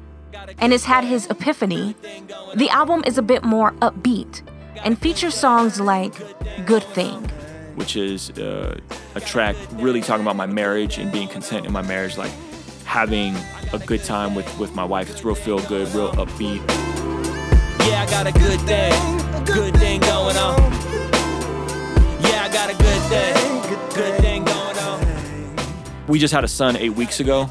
and 0.60 0.71
has 0.71 0.86
had 0.86 1.03
his 1.06 1.25
epiphany, 1.27 1.95
the 2.56 2.69
album 2.69 3.03
is 3.08 3.17
a 3.17 3.21
bit 3.21 3.43
more 3.43 3.71
upbeat 3.73 4.41
and 4.84 4.98
features 4.98 5.34
songs 5.36 5.80
like 5.80 6.13
Good 6.66 6.84
Thing. 6.84 7.24
Which 7.76 7.96
is 7.96 8.32
uh, 8.32 8.80
a 9.16 9.22
track 9.22 9.56
really 9.74 10.02
talking 10.02 10.24
about 10.24 10.36
my 10.36 10.48
marriage 10.48 10.98
and 10.98 11.12
being 11.12 11.28
content 11.28 11.66
in 11.66 11.72
my 11.72 11.82
marriage, 11.82 12.18
like 12.18 12.32
having 12.86 13.36
a 13.74 13.80
good 13.80 14.04
time 14.04 14.34
with, 14.34 14.58
with 14.58 14.74
my 14.74 14.84
wife. 14.84 15.10
It's 15.10 15.24
real 15.24 15.36
feel 15.36 15.60
good, 15.68 15.88
real 15.94 16.12
upbeat. 16.13 16.66
Yeah, 17.88 18.02
I 18.02 18.06
got 18.10 18.28
a 18.28 18.32
good 18.32 18.60
thing, 18.62 19.46
good 19.46 19.76
thing 19.78 20.00
going 20.02 20.38
on. 20.38 20.60
Yeah, 22.22 22.44
I 22.44 22.50
got 22.52 22.70
a 22.70 22.78
good 22.78 23.02
thing, 23.04 23.94
good 23.94 24.20
thing 24.22 24.44
going 24.44 24.78
on. 24.78 26.08
We 26.08 26.20
just 26.20 26.34
had 26.34 26.44
a 26.44 26.48
son 26.48 26.76
eight 26.78 26.94
weeks 26.94 27.20
ago, 27.20 27.50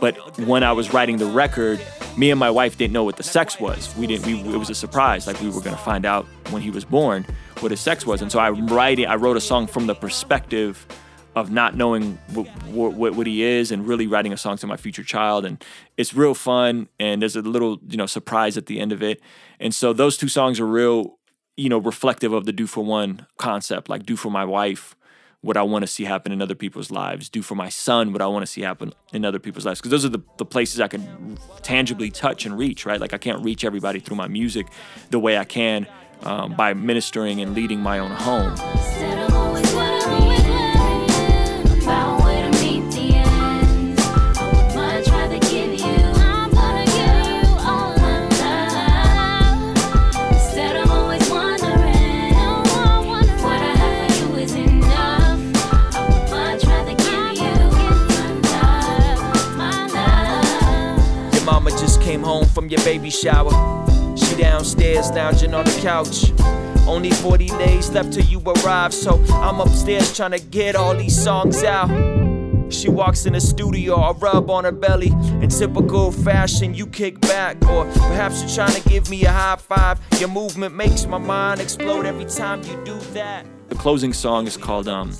but 0.00 0.38
when 0.38 0.62
I 0.62 0.72
was 0.72 0.92
writing 0.94 1.18
the 1.18 1.26
record, 1.26 1.80
me 2.16 2.30
and 2.30 2.40
my 2.40 2.50
wife 2.50 2.78
didn't 2.78 2.92
know 2.92 3.04
what 3.04 3.16
the 3.16 3.22
sex 3.22 3.60
was. 3.60 3.94
We 3.96 4.06
didn't. 4.06 4.26
We, 4.26 4.40
it 4.54 4.58
was 4.58 4.70
a 4.70 4.74
surprise. 4.74 5.26
Like 5.26 5.40
we 5.40 5.50
were 5.50 5.60
gonna 5.60 5.76
find 5.76 6.06
out 6.06 6.26
when 6.50 6.62
he 6.62 6.70
was 6.70 6.84
born 6.84 7.26
what 7.60 7.70
his 7.70 7.80
sex 7.80 8.06
was. 8.06 8.22
And 8.22 8.32
so 8.32 8.38
I 8.38 8.50
writing. 8.50 9.06
I 9.06 9.16
wrote 9.16 9.36
a 9.36 9.40
song 9.40 9.66
from 9.66 9.86
the 9.86 9.94
perspective 9.94 10.86
of 11.34 11.50
not 11.50 11.76
knowing 11.76 12.18
what, 12.32 12.46
what, 12.94 13.14
what 13.14 13.26
he 13.26 13.42
is 13.42 13.70
and 13.70 13.86
really 13.86 14.06
writing 14.06 14.32
a 14.32 14.38
song 14.38 14.56
to 14.56 14.66
my 14.66 14.76
future 14.78 15.04
child. 15.04 15.44
And 15.44 15.62
it's 15.98 16.14
real 16.14 16.32
fun. 16.32 16.88
And 16.98 17.20
there's 17.20 17.36
a 17.36 17.42
little 17.42 17.78
you 17.88 17.98
know 17.98 18.06
surprise 18.06 18.56
at 18.56 18.66
the 18.66 18.80
end 18.80 18.92
of 18.92 19.02
it. 19.02 19.20
And 19.60 19.74
so 19.74 19.92
those 19.92 20.16
two 20.16 20.28
songs 20.28 20.58
are 20.58 20.66
real 20.66 21.18
you 21.56 21.68
know 21.68 21.78
reflective 21.78 22.32
of 22.32 22.46
the 22.46 22.52
do 22.52 22.66
for 22.66 22.82
one 22.82 23.26
concept. 23.36 23.88
Like 23.88 24.06
do 24.06 24.16
for 24.16 24.30
my 24.30 24.44
wife 24.44 24.95
what 25.46 25.56
I 25.56 25.62
want 25.62 25.84
to 25.84 25.86
see 25.86 26.02
happen 26.02 26.32
in 26.32 26.42
other 26.42 26.56
people's 26.56 26.90
lives, 26.90 27.28
do 27.28 27.40
for 27.40 27.54
my 27.54 27.68
son 27.68 28.12
what 28.12 28.20
I 28.20 28.26
want 28.26 28.42
to 28.42 28.50
see 28.50 28.62
happen 28.62 28.92
in 29.12 29.24
other 29.24 29.38
people's 29.38 29.64
lives. 29.64 29.78
Because 29.78 29.92
those 29.92 30.04
are 30.04 30.08
the, 30.08 30.20
the 30.38 30.44
places 30.44 30.80
I 30.80 30.88
can 30.88 31.38
tangibly 31.62 32.10
touch 32.10 32.46
and 32.46 32.58
reach, 32.58 32.84
right? 32.84 33.00
Like 33.00 33.14
I 33.14 33.18
can't 33.18 33.42
reach 33.44 33.64
everybody 33.64 34.00
through 34.00 34.16
my 34.16 34.26
music 34.26 34.66
the 35.10 35.20
way 35.20 35.38
I 35.38 35.44
can 35.44 35.86
um, 36.22 36.56
by 36.56 36.74
ministering 36.74 37.40
and 37.40 37.54
leading 37.54 37.80
my 37.80 38.00
own 38.00 38.10
home. 38.10 39.15
From 62.66 62.72
your 62.72 62.84
baby 62.84 63.10
shower. 63.10 63.50
She 64.16 64.34
downstairs 64.36 65.10
lounging 65.10 65.54
on 65.54 65.64
the 65.64 65.78
couch. 65.82 66.32
Only 66.88 67.10
40 67.10 67.48
days 67.48 67.90
left 67.90 68.12
till 68.12 68.24
you 68.24 68.40
arrive, 68.40 68.92
so 68.92 69.22
I'm 69.34 69.60
upstairs 69.60 70.16
trying 70.16 70.32
to 70.32 70.40
get 70.40 70.74
all 70.74 70.96
these 70.96 71.20
songs 71.20 71.62
out. 71.62 71.88
She 72.72 72.88
walks 72.88 73.26
in 73.26 73.34
the 73.34 73.40
studio, 73.40 73.94
I 73.94 74.10
rub 74.12 74.50
on 74.50 74.64
her 74.64 74.72
belly. 74.72 75.12
In 75.40 75.48
typical 75.48 76.10
fashion, 76.10 76.74
you 76.74 76.86
kick 76.86 77.20
back, 77.20 77.56
or 77.68 77.84
perhaps 77.84 78.40
you're 78.42 78.66
trying 78.66 78.80
to 78.80 78.88
give 78.88 79.08
me 79.10 79.24
a 79.24 79.30
high 79.30 79.56
five. 79.56 80.00
Your 80.18 80.28
movement 80.28 80.74
makes 80.74 81.06
my 81.06 81.18
mind 81.18 81.60
explode 81.60 82.04
every 82.04 82.24
time 82.24 82.62
you 82.64 82.76
do 82.84 82.98
that. 83.12 83.46
The 83.68 83.76
closing 83.76 84.12
song 84.12 84.48
is 84.48 84.56
called 84.56 84.88
um, 84.88 85.12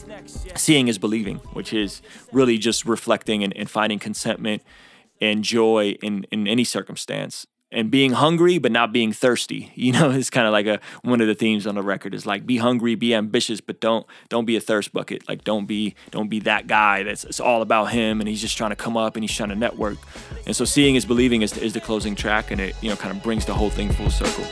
Seeing 0.57 0.89
is 0.89 0.99
Believing, 0.99 1.37
which 1.53 1.73
is 1.73 2.03
really 2.33 2.59
just 2.59 2.87
reflecting 2.87 3.45
and, 3.45 3.57
and 3.57 3.71
finding 3.71 4.01
contentment 4.01 4.63
and 5.21 5.43
joy 5.45 5.97
in, 6.03 6.25
in 6.31 6.47
any 6.47 6.65
circumstance. 6.65 7.47
and 7.73 7.91
being 7.91 8.13
hungry 8.13 8.59
but 8.59 8.71
not 8.71 8.93
being 8.93 9.13
thirsty. 9.13 9.73
You 9.87 9.93
know, 9.93 10.11
it's 10.11 10.31
kind 10.31 10.47
of 10.47 10.53
like 10.53 10.67
a 10.67 10.81
one 11.03 11.21
of 11.21 11.27
the 11.27 11.35
themes 11.35 11.67
on 11.67 11.75
the 11.75 11.83
record 11.83 12.15
is 12.15 12.25
like 12.27 12.47
be 12.47 12.57
hungry, 12.59 12.95
be 12.95 13.13
ambitious, 13.15 13.61
but 13.61 13.81
don't 13.81 14.07
don't 14.29 14.45
be 14.47 14.57
a 14.57 14.61
thirst 14.61 14.93
bucket. 14.93 15.29
Like 15.29 15.45
don't 15.45 15.67
be 15.67 15.95
don't 16.11 16.29
be 16.29 16.41
that 16.41 16.67
guy 16.67 17.03
that's 17.03 17.25
it's 17.25 17.41
all 17.41 17.63
about 17.63 17.87
him 17.87 18.21
and 18.21 18.29
he's 18.29 18.41
just 18.41 18.57
trying 18.57 18.71
to 18.71 18.77
come 18.77 18.97
up 18.97 19.17
and 19.17 19.23
he's 19.25 19.35
trying 19.37 19.51
to 19.51 19.57
network. 19.57 19.99
And 20.47 20.55
so 20.57 20.65
seeing 20.65 20.95
is 20.97 21.05
believing 21.05 21.43
is, 21.43 21.57
is 21.59 21.73
the 21.73 21.81
closing 21.81 22.15
track 22.15 22.51
and 22.53 22.61
it 22.61 22.75
you 22.83 22.89
know 22.89 22.97
kind 22.97 23.15
of 23.17 23.23
brings 23.23 23.45
the 23.47 23.55
whole 23.55 23.71
thing 23.71 23.93
full 23.93 24.11
circle. 24.11 24.45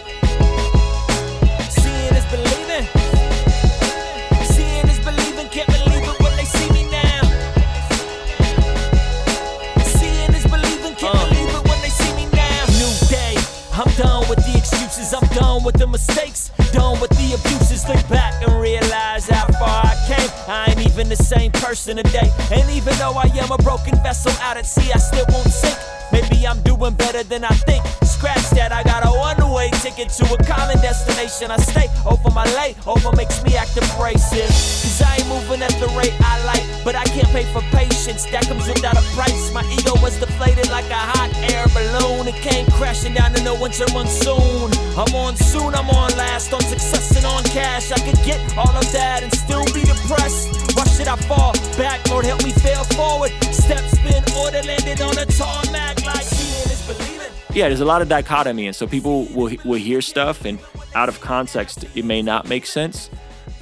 Done 15.35 15.64
with 15.64 15.77
the 15.77 15.87
mistakes. 15.87 16.51
Done 16.73 17.01
with 17.01 17.11
the 17.11 17.35
abuses. 17.35 17.87
Look 17.88 18.09
back 18.09 18.35
and 18.42 18.61
realize 18.61 19.29
how 19.29 19.47
far 19.59 19.83
I 19.85 19.94
came. 20.07 20.31
I 20.49 20.70
ain't 20.70 20.87
even 20.88 21.09
the 21.09 21.16
same 21.16 21.53
person 21.53 21.97
today. 21.97 22.31
And 22.53 22.68
even 22.70 22.94
though 22.99 23.14
I 23.14 23.27
am 23.42 23.51
a 23.51 23.59
broken 23.59 23.94
vessel 24.03 24.33
out 24.40 24.57
at 24.57 24.66
sea, 24.66 24.90
I 24.92 24.99
still 24.99 25.27
won't 25.31 25.49
sink. 25.49 25.77
Maybe 26.12 26.47
I'm 26.47 26.61
doing 26.62 26.94
better 26.94 27.23
than 27.23 27.44
I 27.44 27.55
think. 27.68 27.85
Scratch 28.14 28.46
that, 28.55 28.70
I 28.70 28.87
got 28.87 29.03
a 29.03 29.11
one-way 29.11 29.70
ticket 29.83 30.09
to 30.22 30.24
a 30.31 30.38
common 30.46 30.79
destination. 30.79 31.50
I 31.50 31.59
stay 31.59 31.90
over 32.07 32.31
my 32.31 32.46
late, 32.55 32.79
over 32.87 33.11
makes 33.16 33.42
me 33.42 33.59
act 33.59 33.74
abrasive. 33.77 34.46
Cause 34.46 35.03
I 35.03 35.18
ain't 35.18 35.27
moving 35.27 35.61
at 35.66 35.74
the 35.83 35.90
rate 35.98 36.14
I 36.22 36.38
like, 36.46 36.62
but 36.87 36.94
I 36.94 37.03
can't 37.11 37.27
pay 37.35 37.42
for 37.50 37.61
patience. 37.74 38.22
That 38.31 38.46
comes 38.46 38.70
without 38.70 38.94
a 38.94 39.03
price. 39.18 39.50
My 39.50 39.66
ego 39.66 39.98
was 39.98 40.14
deflated 40.22 40.70
like 40.70 40.87
a 40.94 41.03
hot 41.11 41.35
air 41.50 41.66
balloon. 41.74 42.31
It 42.31 42.38
came 42.38 42.70
crashing 42.79 43.18
down 43.18 43.35
in 43.35 43.42
the 43.42 43.59
winter 43.59 43.85
monsoon. 43.90 44.70
I'm 44.94 45.11
on 45.18 45.35
soon, 45.35 45.74
I'm 45.74 45.90
on 45.90 46.14
last, 46.14 46.55
on 46.55 46.62
success 46.62 47.18
and 47.18 47.27
on 47.27 47.42
cash. 47.50 47.90
I 47.90 47.98
could 47.98 48.22
get 48.22 48.38
all 48.55 48.70
of 48.70 48.87
that 48.94 49.27
and 49.27 49.35
still 49.35 49.66
be 49.74 49.83
depressed. 49.83 50.55
Why 50.79 50.87
should 50.87 51.11
I 51.11 51.18
fall 51.27 51.53
back? 51.74 51.98
Lord, 52.09 52.24
help 52.31 52.46
me 52.46 52.55
fail 52.62 52.85
forward. 52.94 53.35
Steps 53.50 53.98
been 54.07 54.22
order 54.38 54.62
landed 54.62 55.03
on 55.03 55.18
a 55.18 55.27
tarmac 55.27 55.98
like 56.07 56.22
seeing 56.22 56.70
is 56.70 56.81
believing. 56.87 57.34
Yeah, 57.55 57.69
there's 57.69 57.81
a 57.81 57.85
lot 57.85 58.03
of 58.03 58.09
dichotomy, 58.09 58.67
and 58.67 58.75
so 58.75 58.87
people 58.87 59.27
will 59.27 59.55
will 59.64 59.79
hear 59.79 60.03
stuff, 60.03 60.45
and 60.45 60.59
out 60.95 61.09
of 61.09 61.21
context, 61.21 61.85
it 61.95 62.05
may 62.05 62.21
not 62.21 62.49
make 62.49 62.67
sense. 62.67 63.11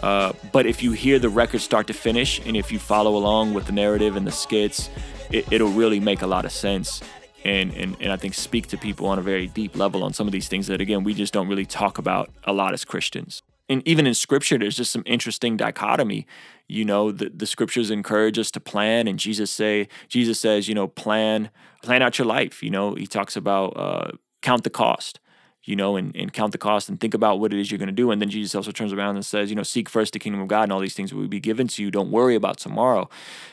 Uh, 0.02 0.32
but 0.50 0.66
if 0.66 0.82
you 0.82 0.92
hear 0.92 1.18
the 1.18 1.28
record 1.28 1.60
start 1.60 1.86
to 1.86 1.92
finish, 1.92 2.40
and 2.46 2.56
if 2.56 2.72
you 2.72 2.78
follow 2.78 3.16
along 3.16 3.52
with 3.52 3.66
the 3.66 3.72
narrative 3.72 4.16
and 4.16 4.26
the 4.26 4.32
skits, 4.32 4.88
it, 5.30 5.50
it'll 5.52 5.70
really 5.70 6.00
make 6.00 6.22
a 6.22 6.26
lot 6.26 6.44
of 6.46 6.52
sense, 6.52 7.02
and, 7.44 7.74
and 7.74 7.96
and 8.00 8.10
I 8.10 8.16
think 8.16 8.32
speak 8.32 8.66
to 8.68 8.78
people 8.78 9.06
on 9.08 9.18
a 9.18 9.22
very 9.22 9.46
deep 9.46 9.76
level 9.76 10.04
on 10.04 10.14
some 10.14 10.26
of 10.26 10.32
these 10.32 10.48
things 10.48 10.68
that 10.68 10.80
again 10.80 11.04
we 11.04 11.12
just 11.12 11.34
don't 11.34 11.48
really 11.48 11.66
talk 11.66 11.98
about 11.98 12.30
a 12.44 12.52
lot 12.52 12.72
as 12.72 12.84
Christians. 12.86 13.42
And 13.72 13.82
even 13.88 14.06
in 14.06 14.14
Scripture, 14.14 14.58
there's 14.58 14.76
just 14.76 14.92
some 14.92 15.02
interesting 15.06 15.56
dichotomy. 15.56 16.26
You 16.68 16.84
know, 16.84 17.10
the, 17.10 17.30
the 17.34 17.46
Scriptures 17.46 17.90
encourage 17.90 18.38
us 18.38 18.50
to 18.52 18.60
plan, 18.60 19.08
and 19.08 19.18
Jesus 19.18 19.50
say 19.50 19.88
Jesus 20.08 20.38
says, 20.38 20.68
you 20.68 20.74
know, 20.74 20.88
plan 20.88 21.50
plan 21.82 22.02
out 22.02 22.18
your 22.18 22.26
life. 22.26 22.62
You 22.62 22.70
know, 22.70 22.94
he 22.94 23.06
talks 23.06 23.34
about 23.34 23.68
uh, 23.76 24.12
count 24.42 24.64
the 24.64 24.70
cost 24.70 25.20
you 25.64 25.76
know, 25.76 25.96
and, 25.96 26.14
and 26.16 26.32
count 26.32 26.50
the 26.50 26.58
cost 26.58 26.88
and 26.88 26.98
think 26.98 27.14
about 27.14 27.38
what 27.38 27.52
it 27.52 27.60
is 27.60 27.70
you're 27.70 27.78
going 27.78 27.86
to 27.86 27.92
do. 27.92 28.10
And 28.10 28.20
then 28.20 28.28
Jesus 28.28 28.54
also 28.54 28.72
turns 28.72 28.92
around 28.92 29.14
and 29.14 29.24
says, 29.24 29.48
you 29.48 29.54
know, 29.54 29.62
seek 29.62 29.88
first 29.88 30.12
the 30.12 30.18
kingdom 30.18 30.40
of 30.40 30.48
God 30.48 30.64
and 30.64 30.72
all 30.72 30.80
these 30.80 30.94
things 30.94 31.14
will 31.14 31.28
be 31.28 31.38
given 31.38 31.68
to 31.68 31.82
you. 31.82 31.90
Don't 31.90 32.10
worry 32.10 32.34
about 32.34 32.58
tomorrow. 32.58 33.08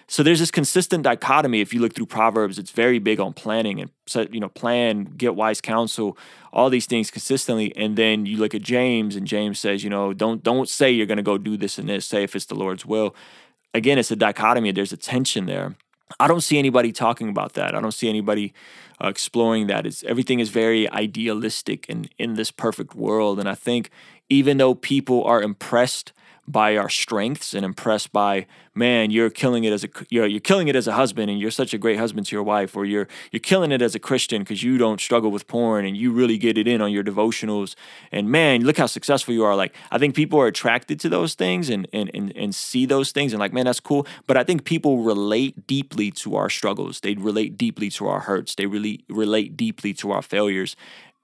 So 0.07 0.23
there's 0.23 0.39
this 0.39 0.49
consistent 0.49 1.03
dichotomy. 1.03 1.61
If 1.61 1.71
you 1.71 1.81
look 1.81 1.93
through 1.93 2.07
Proverbs, 2.07 2.57
it's 2.57 2.71
very 2.71 2.97
big 2.97 3.19
on 3.19 3.33
planning 3.33 3.79
and, 3.79 3.91
you 4.33 4.39
know, 4.39 4.49
plan, 4.49 5.03
get 5.03 5.35
wise 5.35 5.61
counsel, 5.61 6.17
all 6.51 6.71
these 6.71 6.87
things 6.87 7.11
consistently. 7.11 7.75
And 7.75 7.95
then 7.95 8.25
you 8.25 8.37
look 8.37 8.55
at 8.55 8.63
James 8.63 9.15
and 9.15 9.27
James 9.27 9.59
says, 9.59 9.83
you 9.83 9.89
know, 9.91 10.11
don't, 10.13 10.43
don't 10.43 10.67
say 10.67 10.89
you're 10.89 11.05
going 11.05 11.17
to 11.17 11.23
go 11.23 11.37
do 11.37 11.57
this 11.57 11.77
and 11.77 11.87
this, 11.87 12.05
say 12.05 12.23
if 12.23 12.35
it's 12.35 12.45
the 12.45 12.55
Lord's 12.55 12.85
will. 12.87 13.15
Again, 13.75 13.99
it's 13.99 14.09
a 14.09 14.15
dichotomy. 14.15 14.71
There's 14.71 14.91
a 14.91 14.97
tension 14.97 15.45
there. 15.45 15.75
I 16.19 16.27
don't 16.27 16.41
see 16.41 16.57
anybody 16.57 16.91
talking 16.91 17.29
about 17.29 17.53
that. 17.53 17.75
I 17.75 17.81
don't 17.81 17.93
see 17.93 18.09
anybody 18.09 18.51
uh, 19.03 19.07
exploring 19.07 19.67
that. 19.67 19.85
It's 19.85 20.03
everything 20.03 20.39
is 20.39 20.49
very 20.49 20.89
idealistic 20.91 21.85
and 21.89 22.09
in 22.17 22.35
this 22.35 22.51
perfect 22.51 22.95
world. 22.95 23.39
And 23.39 23.49
I 23.49 23.55
think 23.55 23.89
even 24.29 24.57
though 24.57 24.75
people 24.75 25.23
are 25.23 25.41
impressed 25.41 26.13
by 26.51 26.75
our 26.75 26.89
strengths 26.89 27.53
and 27.53 27.63
impressed 27.63 28.11
by 28.11 28.47
man 28.73 29.11
you're 29.11 29.29
killing 29.29 29.65
it 29.65 29.71
as 29.71 29.83
a 29.83 29.89
you're, 30.09 30.25
you're 30.25 30.39
killing 30.39 30.67
it 30.67 30.75
as 30.75 30.87
a 30.87 30.93
husband 30.93 31.29
and 31.29 31.39
you're 31.39 31.51
such 31.51 31.73
a 31.73 31.77
great 31.77 31.99
husband 31.99 32.25
to 32.25 32.35
your 32.35 32.43
wife 32.43 32.75
or 32.75 32.85
you're 32.85 33.07
you're 33.31 33.39
killing 33.39 33.71
it 33.71 33.81
as 33.81 33.93
a 33.93 33.99
christian 33.99 34.41
because 34.41 34.63
you 34.63 34.77
don't 34.77 34.99
struggle 34.99 35.29
with 35.29 35.47
porn 35.47 35.85
and 35.85 35.95
you 35.95 36.11
really 36.11 36.37
get 36.37 36.57
it 36.57 36.67
in 36.67 36.81
on 36.81 36.91
your 36.91 37.03
devotionals. 37.03 37.75
And 38.11 38.29
man 38.29 38.63
look 38.63 38.77
how 38.77 38.87
successful 38.87 39.33
you 39.33 39.43
are. 39.43 39.55
Like 39.55 39.75
i 39.91 39.97
think 39.97 40.15
people 40.15 40.39
are 40.39 40.47
attracted 40.47 40.99
to 41.01 41.09
those 41.09 41.35
things 41.35 41.69
and 41.69 41.87
and 41.93 42.09
and, 42.13 42.35
and 42.35 42.55
see 42.55 42.85
those 42.85 43.11
things 43.11 43.31
and 43.31 43.39
like 43.39 43.53
man 43.53 43.65
that's 43.65 43.79
cool. 43.79 44.07
But 44.25 44.37
i 44.37 44.43
think 44.43 44.63
people 44.63 45.03
relate 45.03 45.67
deeply 45.67 46.09
to 46.11 46.35
our 46.35 46.49
struggles. 46.49 47.01
They 47.01 47.13
relate 47.13 47.57
deeply 47.57 47.89
to 47.91 48.07
our 48.07 48.21
hurts. 48.21 48.55
They 48.55 48.65
really 48.65 49.03
relate 49.07 49.55
deeply 49.55 49.93
to 49.95 50.11
our 50.11 50.21
failures. 50.21 50.75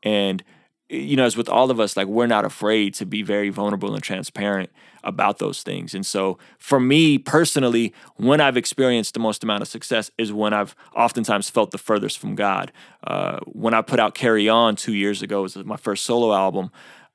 And 0.04 0.44
you 0.90 1.16
know, 1.16 1.26
as 1.26 1.36
with 1.36 1.50
all 1.50 1.72
of 1.72 1.80
us, 1.80 1.98
like 1.98 2.08
we're 2.08 2.28
not 2.28 2.46
afraid 2.46 2.94
to 2.96 3.06
be 3.06 3.24
very 3.24 3.50
vulnerable 3.50 3.94
and 3.94 4.04
transparent 4.04 4.70
about 5.04 5.40
those 5.40 5.64
things. 5.64 5.94
And 5.94 6.06
so 6.06 6.38
for 6.60 6.80
me 6.80 7.18
personally, 7.18 7.94
when 8.18 8.40
I've 8.40 8.58
experienced 8.58 9.14
the 9.14 9.20
most 9.20 9.44
amount 9.44 9.62
of 9.62 9.68
success 9.68 10.12
is 10.18 10.32
when 10.32 10.54
I've 10.54 10.76
oftentimes 10.96 11.50
felt 11.50 11.72
the 11.72 11.78
furthest 11.78 12.20
from 12.20 12.36
God. 12.36 12.72
Uh, 13.06 13.40
when 13.46 13.74
I 13.74 13.82
put 13.82 14.00
out 14.00 14.16
Carry 14.16 14.48
On 14.48 14.76
two 14.76 14.94
years 14.94 15.22
ago, 15.22 15.44
was 15.44 15.56
my 15.58 15.78
first 15.78 16.06
solo 16.06 16.34
album. 16.34 16.72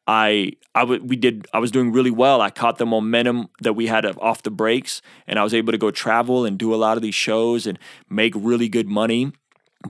I 0.06 0.52
I 0.74 0.80
w- 0.80 1.02
we 1.04 1.14
did 1.14 1.46
I 1.52 1.58
was 1.58 1.70
doing 1.70 1.92
really 1.92 2.10
well. 2.10 2.40
I 2.40 2.50
caught 2.50 2.78
the 2.78 2.86
momentum 2.86 3.48
that 3.62 3.74
we 3.74 3.86
had 3.86 4.04
off 4.18 4.42
the 4.42 4.50
breaks, 4.50 5.02
and 5.28 5.38
I 5.38 5.44
was 5.44 5.54
able 5.54 5.72
to 5.72 5.78
go 5.78 5.90
travel 5.92 6.44
and 6.44 6.58
do 6.58 6.74
a 6.74 6.76
lot 6.76 6.96
of 6.96 7.02
these 7.02 7.14
shows 7.14 7.66
and 7.66 7.78
make 8.08 8.32
really 8.36 8.68
good 8.68 8.88
money. 8.88 9.32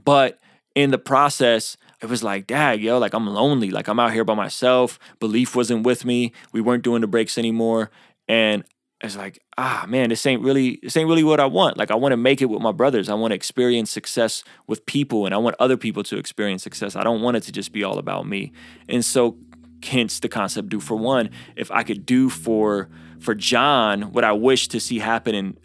But 0.05 0.39
in 0.75 0.91
the 0.91 0.99
process, 0.99 1.77
it 2.03 2.09
was 2.09 2.23
like, 2.23 2.47
dad, 2.47 2.81
yo, 2.81 2.99
like 2.99 3.15
I'm 3.15 3.27
lonely. 3.27 3.71
Like 3.71 3.89
I'm 3.89 4.01
out 4.01 4.13
here 4.13 4.25
by 4.25 4.35
myself. 4.35 4.99
Beleaf 5.21 5.55
wasn't 5.55 5.85
with 5.85 6.05
me. 6.05 6.33
We 6.53 6.61
weren't 6.61 6.85
doing 6.85 7.01
the 7.01 7.07
breaks 7.07 7.37
anymore. 7.37 7.91
And 8.29 8.65
it's 9.03 9.17
like, 9.17 9.41
ah, 9.59 9.85
man, 9.89 10.11
this 10.11 10.25
ain't 10.27 10.43
really, 10.43 10.79
this 10.83 10.97
ain't 10.97 11.09
really 11.09 11.25
what 11.25 11.41
I 11.41 11.47
want. 11.47 11.77
Like 11.77 11.91
I 11.91 11.95
want 11.95 12.13
to 12.13 12.17
make 12.17 12.43
it 12.43 12.47
with 12.47 12.63
my 12.63 12.73
brothers. 12.73 13.09
I 13.09 13.15
want 13.15 13.33
to 13.33 13.35
experience 13.35 13.91
success 13.91 14.45
with 14.67 14.85
people, 14.87 15.25
and 15.27 15.35
I 15.35 15.39
want 15.39 15.57
other 15.59 15.77
people 15.77 16.03
to 16.05 16.19
experience 16.19 16.63
success. 16.63 16.97
I 16.97 17.03
don't 17.03 17.23
want 17.23 17.37
it 17.37 17.43
to 17.45 17.53
just 17.53 17.73
be 17.73 17.83
all 17.83 17.99
about 17.99 18.27
me. 18.27 18.53
And 18.89 19.05
so, 19.05 19.39
hence 19.83 20.21
the 20.21 20.29
concept 20.29 20.69
do 20.69 20.81
for 20.81 20.97
one. 20.97 21.31
If 21.57 21.71
I 21.71 21.83
could 21.83 22.05
do 22.05 22.29
for 22.29 22.89
for 23.19 23.35
John 23.35 24.13
what 24.13 24.25
I 24.25 24.33
wish 24.33 24.69
to 24.69 24.81
see 24.81 24.99
happen 24.99 25.35
in 25.35 25.57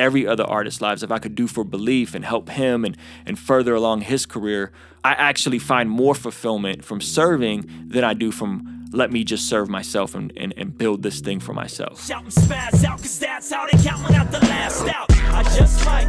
every 0.00 0.26
other 0.26 0.44
artist's 0.44 0.80
lives, 0.80 1.02
if 1.02 1.12
I 1.12 1.18
could 1.18 1.34
do 1.34 1.46
for 1.46 1.64
Beleaf 1.64 2.14
and 2.14 2.24
help 2.24 2.48
him 2.48 2.84
and 2.84 2.96
and 3.26 3.38
further 3.38 3.74
along 3.74 4.00
his 4.00 4.26
career, 4.26 4.72
I 5.04 5.12
actually 5.12 5.58
find 5.58 5.88
more 5.88 6.14
fulfillment 6.14 6.84
from 6.84 7.00
serving 7.00 7.66
than 7.88 8.02
I 8.02 8.14
do 8.14 8.32
from 8.32 8.88
let 8.92 9.12
me 9.12 9.22
just 9.22 9.48
serve 9.48 9.68
myself 9.68 10.16
and, 10.16 10.32
and, 10.36 10.52
and 10.56 10.76
build 10.76 11.04
this 11.04 11.20
thing 11.20 11.38
for 11.38 11.52
myself. 11.52 12.04
Shout 12.04 12.24
and 12.24 12.32
spaz 12.32 12.84
out, 12.84 12.98
cause 12.98 13.20
that's 13.20 13.52
how 13.52 13.66
they 13.66 13.78
counting 13.84 14.16
out 14.16 14.32
the 14.32 14.40
last 14.40 14.88
out. 14.88 15.06
I 15.10 15.44
just 15.56 15.84
might, 15.86 16.08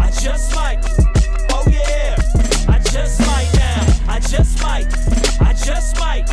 I 0.00 0.10
just 0.10 0.54
might, 0.54 0.78
I 5.38 5.52
just 5.52 5.98
might, 5.98 6.28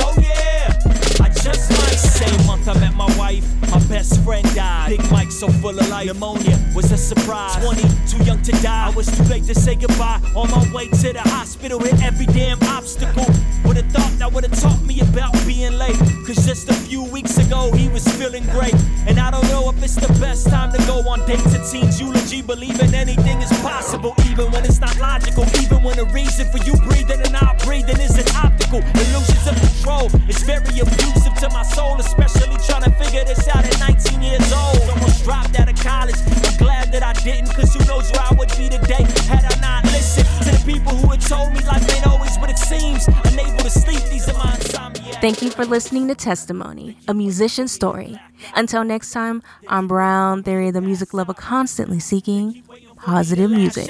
oh 0.00 0.14
yeah. 0.16 0.72
I 1.20 1.28
just 1.28 1.70
might. 1.70 1.79
Same 2.00 2.46
month 2.46 2.68
I 2.68 2.74
met 2.78 2.94
my 2.94 3.06
wife, 3.18 3.44
my 3.70 3.78
best 3.88 4.22
friend 4.24 4.46
died. 4.54 4.90
Big 4.90 5.10
Mike 5.10 5.30
so 5.30 5.48
full 5.48 5.78
of 5.78 5.88
life, 5.88 6.06
pneumonia 6.06 6.58
was 6.74 6.90
a 6.92 6.96
surprise. 6.96 7.56
20, 7.64 7.82
too 8.08 8.24
young 8.24 8.40
to 8.42 8.52
die, 8.62 8.88
I 8.88 8.90
was 8.90 9.06
too 9.06 9.24
late 9.24 9.44
to 9.44 9.54
say 9.54 9.74
goodbye. 9.74 10.20
On 10.34 10.50
my 10.50 10.72
way 10.72 10.88
to 10.88 11.12
the 11.12 11.20
hospital, 11.20 11.78
hit 11.78 12.02
every 12.02 12.26
damn 12.26 12.58
obstacle. 12.64 13.26
Would've 13.64 13.86
thought 13.92 14.12
that 14.18 14.32
would've 14.32 14.58
taught 14.58 14.82
me 14.82 15.00
about 15.00 15.32
being 15.46 15.74
late. 15.78 15.98
Cause 16.26 16.46
just 16.46 16.70
a 16.70 16.74
few 16.74 17.04
weeks 17.04 17.36
ago, 17.38 17.70
he 17.72 17.88
was 17.88 18.06
feeling 18.16 18.44
great. 18.46 18.74
And 19.06 19.18
I 19.18 19.30
don't 19.30 19.46
know 19.48 19.68
if 19.70 19.82
it's 19.82 19.96
the 19.96 20.12
best 20.20 20.48
time 20.48 20.72
to 20.72 20.78
go 20.86 21.06
on 21.08 21.26
dates. 21.26 21.54
It 21.54 21.64
teen's 21.70 22.00
eulogy, 22.00 22.42
believing 22.42 22.94
anything 22.94 23.42
is 23.42 23.52
possible. 23.60 24.14
Even 24.30 24.50
when 24.52 24.64
it's 24.64 24.80
not 24.80 24.98
logical, 24.98 25.44
even 25.62 25.82
when 25.82 25.96
the 25.96 26.06
reason 26.06 26.48
for 26.50 26.58
you 26.64 26.74
breathing 26.88 27.20
and 27.20 27.32
not 27.32 27.58
breathing 27.64 28.00
isn't 28.00 28.34
optical. 28.34 28.80
Illusions 28.80 29.46
of 29.46 29.56
control, 29.60 30.08
it's 30.28 30.42
very 30.42 30.80
abusive 30.80 31.19
to 31.40 31.48
my 31.50 31.62
soul, 31.62 31.98
especially 31.98 32.56
trying 32.66 32.82
to 32.82 32.90
figure 33.02 33.24
this 33.24 33.48
out 33.48 33.64
at 33.64 33.80
19 33.80 34.20
years 34.20 34.52
old. 34.52 34.78
Almost 34.90 35.24
dropped 35.24 35.58
out 35.58 35.70
of 35.70 35.76
college. 35.76 36.16
I'm 36.44 36.56
glad 36.58 36.92
that 36.92 37.02
I 37.02 37.14
didn't, 37.24 37.54
cause 37.54 37.72
who 37.72 37.82
knows 37.86 38.12
where 38.12 38.20
I 38.20 38.34
would 38.34 38.50
be 38.58 38.68
today 38.68 39.04
had 39.24 39.44
I 39.48 39.60
not 39.60 39.84
listened 39.84 40.28
to 40.44 40.50
the 40.50 40.62
people 40.70 40.92
who 40.92 41.08
had 41.08 41.22
told 41.22 41.52
me 41.54 41.60
life 41.64 41.88
ain't 41.96 42.06
always 42.06 42.36
what 42.36 42.50
it 42.50 42.58
seems. 42.58 43.08
Unable 43.24 43.64
to 43.64 43.70
sleep, 43.70 44.02
these 44.10 44.28
are 44.28 44.36
my 44.36 44.54
insomnia. 44.54 45.14
Thank 45.22 45.40
you 45.40 45.50
for 45.50 45.64
listening 45.64 46.08
to 46.08 46.14
Testimony, 46.14 46.98
a 47.08 47.14
musician's 47.14 47.72
story. 47.72 48.18
Until 48.54 48.84
next 48.84 49.12
time, 49.12 49.42
I'm 49.66 49.88
Brown, 49.88 50.42
Theory, 50.42 50.70
the 50.70 50.82
music 50.82 51.14
lover 51.14 51.32
constantly 51.32 52.00
seeking 52.00 52.62
positive 52.96 53.50
music. 53.50 53.88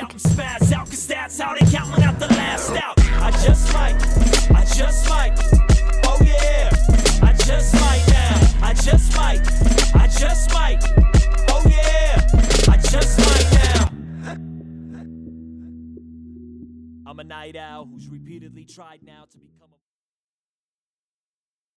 night 17.31 17.57
owl 17.57 17.87
who's 17.87 18.09
repeatedly 18.09 18.65
tried 18.65 19.05
now 19.05 19.25
to 19.31 19.39
be. 19.39 19.50